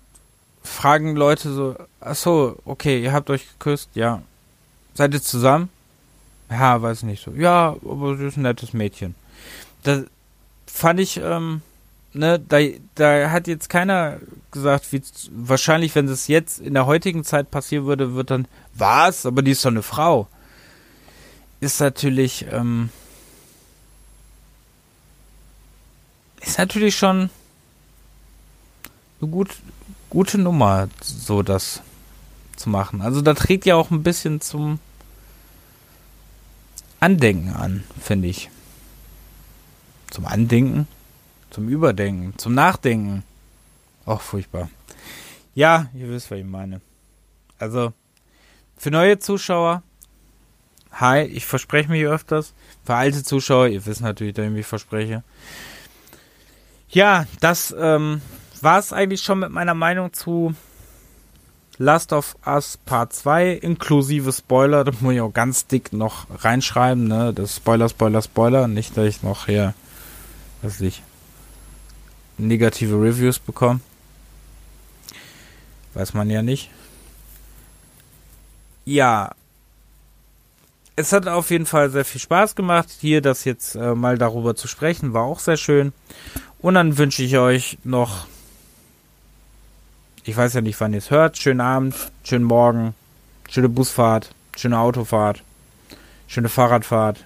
fragen 0.62 1.16
Leute 1.16 1.53
so, 1.53 1.76
ach 2.00 2.14
so, 2.14 2.59
okay, 2.64 3.03
ihr 3.03 3.12
habt 3.12 3.31
euch 3.31 3.46
geküsst, 3.48 3.90
ja. 3.94 4.22
Seid 4.94 5.14
ihr 5.14 5.22
zusammen? 5.22 5.68
Ja, 6.50 6.81
weiß 6.81 7.03
nicht 7.05 7.24
so. 7.24 7.33
Ja, 7.33 7.76
aber 7.85 8.16
sie 8.16 8.26
ist 8.26 8.37
ein 8.37 8.42
nettes 8.42 8.72
Mädchen. 8.72 9.14
Das 9.83 10.05
fand 10.66 11.00
ich, 11.00 11.16
ähm, 11.16 11.62
ne, 12.12 12.38
da, 12.38 12.59
da 12.94 13.31
hat 13.31 13.46
jetzt 13.46 13.68
keiner 13.68 14.18
gesagt, 14.50 14.92
wie 14.92 15.03
wahrscheinlich, 15.33 15.94
wenn 15.94 16.09
es 16.09 16.29
jetzt 16.29 16.61
in 16.61 16.74
der 16.74 16.87
heutigen 16.87 17.24
Zeit 17.24 17.50
passieren 17.50 17.87
würde, 17.87 18.14
wird 18.14 18.31
dann, 18.31 18.46
was? 18.74 19.26
Aber 19.26 19.42
die 19.42 19.53
ist 19.53 19.64
doch 19.64 19.70
eine 19.70 19.83
Frau 19.83 20.29
ist 21.61 21.81
natürlich, 21.81 22.46
ähm, 22.50 22.88
natürlich 26.61 26.96
schon 26.96 27.31
eine 29.20 29.31
gut, 29.31 29.51
gute 30.11 30.38
Nummer, 30.38 30.88
so 31.03 31.42
das 31.42 31.83
zu 32.57 32.68
machen. 32.68 33.01
Also 33.01 33.23
da 33.23 33.35
trägt 33.35 33.66
ja 33.66 33.77
auch 33.77 33.90
ein 33.90 34.03
bisschen 34.03 34.40
zum 34.40 34.79
Andenken 37.01 37.55
an, 37.55 37.85
finde 38.01 38.29
ich. 38.29 38.51
Zum 40.11 40.27
Andenken, 40.27 40.87
zum 41.51 41.68
Überdenken, 41.68 42.35
zum 42.37 42.55
Nachdenken. 42.55 43.23
Auch 44.05 44.20
furchtbar. 44.20 44.68
Ja, 45.55 45.88
ihr 45.94 46.09
wisst, 46.09 46.31
was 46.31 46.38
ich 46.38 46.44
meine. 46.44 46.81
Also, 47.59 47.92
für 48.77 48.90
neue 48.90 49.18
Zuschauer, 49.18 49.83
Hi, 50.92 51.23
ich 51.23 51.46
verspreche 51.46 51.90
mich 51.90 52.05
öfters. 52.05 52.53
Für 52.85 52.94
alte 52.94 53.23
Zuschauer, 53.23 53.68
ihr 53.68 53.87
wisst 53.87 54.01
natürlich, 54.01 54.35
dass 54.35 54.46
ich 54.46 54.51
mich 54.51 54.66
verspreche. 54.66 55.23
Ja, 56.92 57.26
das 57.40 57.74
ähm, 57.79 58.20
war 58.61 58.79
es 58.79 58.92
eigentlich 58.92 59.22
schon 59.22 59.38
mit 59.38 59.50
meiner 59.50 59.74
Meinung 59.74 60.12
zu 60.12 60.55
Last 61.79 62.12
of 62.12 62.37
Us 62.44 62.79
Part 62.85 63.12
2, 63.12 63.53
inklusive 63.53 64.33
Spoiler. 64.33 64.83
Da 64.83 64.92
muss 65.00 65.14
ich 65.14 65.20
auch 65.20 65.33
ganz 65.33 65.66
dick 65.66 65.92
noch 65.92 66.26
reinschreiben, 66.42 67.07
ne? 67.07 67.33
Das 67.33 67.57
Spoiler, 67.57 67.88
Spoiler, 67.88 68.20
Spoiler. 68.22 68.66
Nicht, 68.68 68.96
dass 68.96 69.07
ich 69.07 69.22
noch 69.22 69.46
hier, 69.46 69.72
weiß 70.62 70.81
ich, 70.81 71.03
negative 72.38 72.96
Reviews 72.96 73.38
bekomme. 73.38 73.81
Weiß 75.94 76.12
man 76.12 76.29
ja 76.29 76.42
nicht. 76.42 76.70
Ja, 78.85 79.31
es 80.96 81.12
hat 81.12 81.26
auf 81.29 81.50
jeden 81.50 81.66
Fall 81.66 81.90
sehr 81.90 82.05
viel 82.05 82.20
Spaß 82.20 82.55
gemacht, 82.55 82.88
hier 83.00 83.22
das 83.22 83.44
jetzt 83.44 83.74
äh, 83.74 83.94
mal 83.94 84.18
darüber 84.18 84.55
zu 84.55 84.68
sprechen. 84.68 85.14
War 85.14 85.22
auch 85.24 85.38
sehr 85.38 85.57
schön. 85.57 85.92
Und 86.62 86.75
dann 86.75 86.99
wünsche 86.99 87.23
ich 87.23 87.38
euch 87.38 87.79
noch, 87.85 88.27
ich 90.25 90.37
weiß 90.37 90.55
ja 90.55 90.61
nicht, 90.61 90.79
wann 90.81 90.92
ihr 90.92 90.99
es 90.99 91.11
hört, 91.11 91.38
schönen 91.38 91.61
Abend, 91.61 91.94
schönen 92.23 92.44
Morgen, 92.44 92.94
schöne 93.49 93.70
Busfahrt, 93.70 94.35
schöne 94.57 94.79
Autofahrt, 94.79 95.42
schöne 96.29 96.51
Fahrradfahrt, 96.51 97.25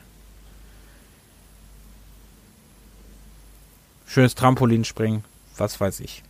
schönes 4.06 4.36
Trampolinspringen, 4.36 5.24
was 5.56 5.80
weiß 5.80 5.98
ich. 6.00 6.22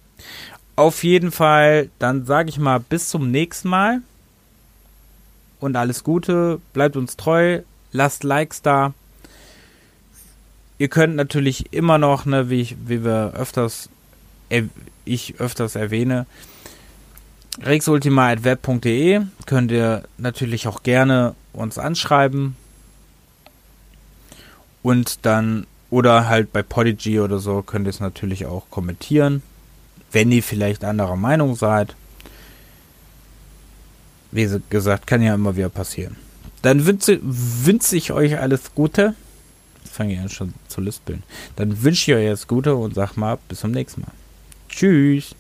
Auf 0.77 1.05
jeden 1.05 1.31
Fall, 1.31 1.91
dann 1.99 2.25
sage 2.25 2.49
ich 2.49 2.59
mal 2.59 2.81
bis 2.81 3.11
zum 3.11 3.31
nächsten 3.31 3.69
Mal 3.69 4.01
und 5.61 5.77
alles 5.77 6.05
Gute. 6.05 6.61
Bleibt 6.73 6.97
uns 6.97 7.17
treu, 7.17 7.61
lasst 7.93 8.25
Likes 8.25 8.63
da. 8.63 8.95
Ihr 10.79 10.89
könnt 10.89 11.17
natürlich 11.17 11.73
immer 11.73 11.99
noch, 11.99 12.27
ne, 12.27 12.51
wie, 12.51 12.61
ich, 12.61 12.77
wie 12.87 13.05
wir 13.05 13.33
öfters, 13.35 13.89
ich 15.05 15.41
öfters 15.41 15.77
erwähne, 15.77 16.27
rexultima.web.de 17.63 19.23
könnt 19.47 19.71
ihr 19.71 20.03
natürlich 20.19 20.67
auch 20.67 20.83
gerne 20.83 21.35
uns 21.53 21.79
anschreiben 21.79 22.57
und 24.83 25.25
dann 25.25 25.67
oder 25.91 26.29
halt 26.29 26.53
bei 26.53 26.65
Podigy 26.65 27.21
oder 27.21 27.39
so 27.39 27.63
könnt 27.63 27.87
ihr 27.87 27.91
es 27.91 28.01
natürlich 28.01 28.47
auch 28.47 28.69
kommentieren, 28.71 29.43
wenn 30.11 30.33
ihr 30.33 30.43
vielleicht 30.43 30.83
anderer 30.83 31.17
Meinung 31.17 31.55
seid 31.55 31.95
wie 34.35 34.61
gesagt, 34.69 35.07
kann 35.07 35.23
ja 35.23 35.35
immer 35.35 35.57
wieder 35.57 35.69
passieren. 35.69 36.17
Dann 36.63 36.87
wünsche, 36.87 37.21
wünsche 37.23 37.97
ich 37.97 38.11
euch 38.11 38.39
alles 38.39 38.75
Gute. 38.75 39.15
Jetzt 39.85 39.95
fange 39.95 40.15
ich 40.15 40.21
an 40.21 40.29
schon 40.29 40.55
zu 40.69 40.81
lispeln. 40.81 41.23
Dann 41.57 41.83
wünsche 41.83 42.11
ich 42.11 42.17
euch 42.17 42.27
alles 42.27 42.49
Gute 42.49 42.75
und 42.75 42.95
sag 42.95 43.17
mal 43.17 43.39
bis 43.49 43.61
zum 43.61 43.71
nächsten 43.71 44.01
Mal. 44.01 44.13
Tschüss. 44.69 45.35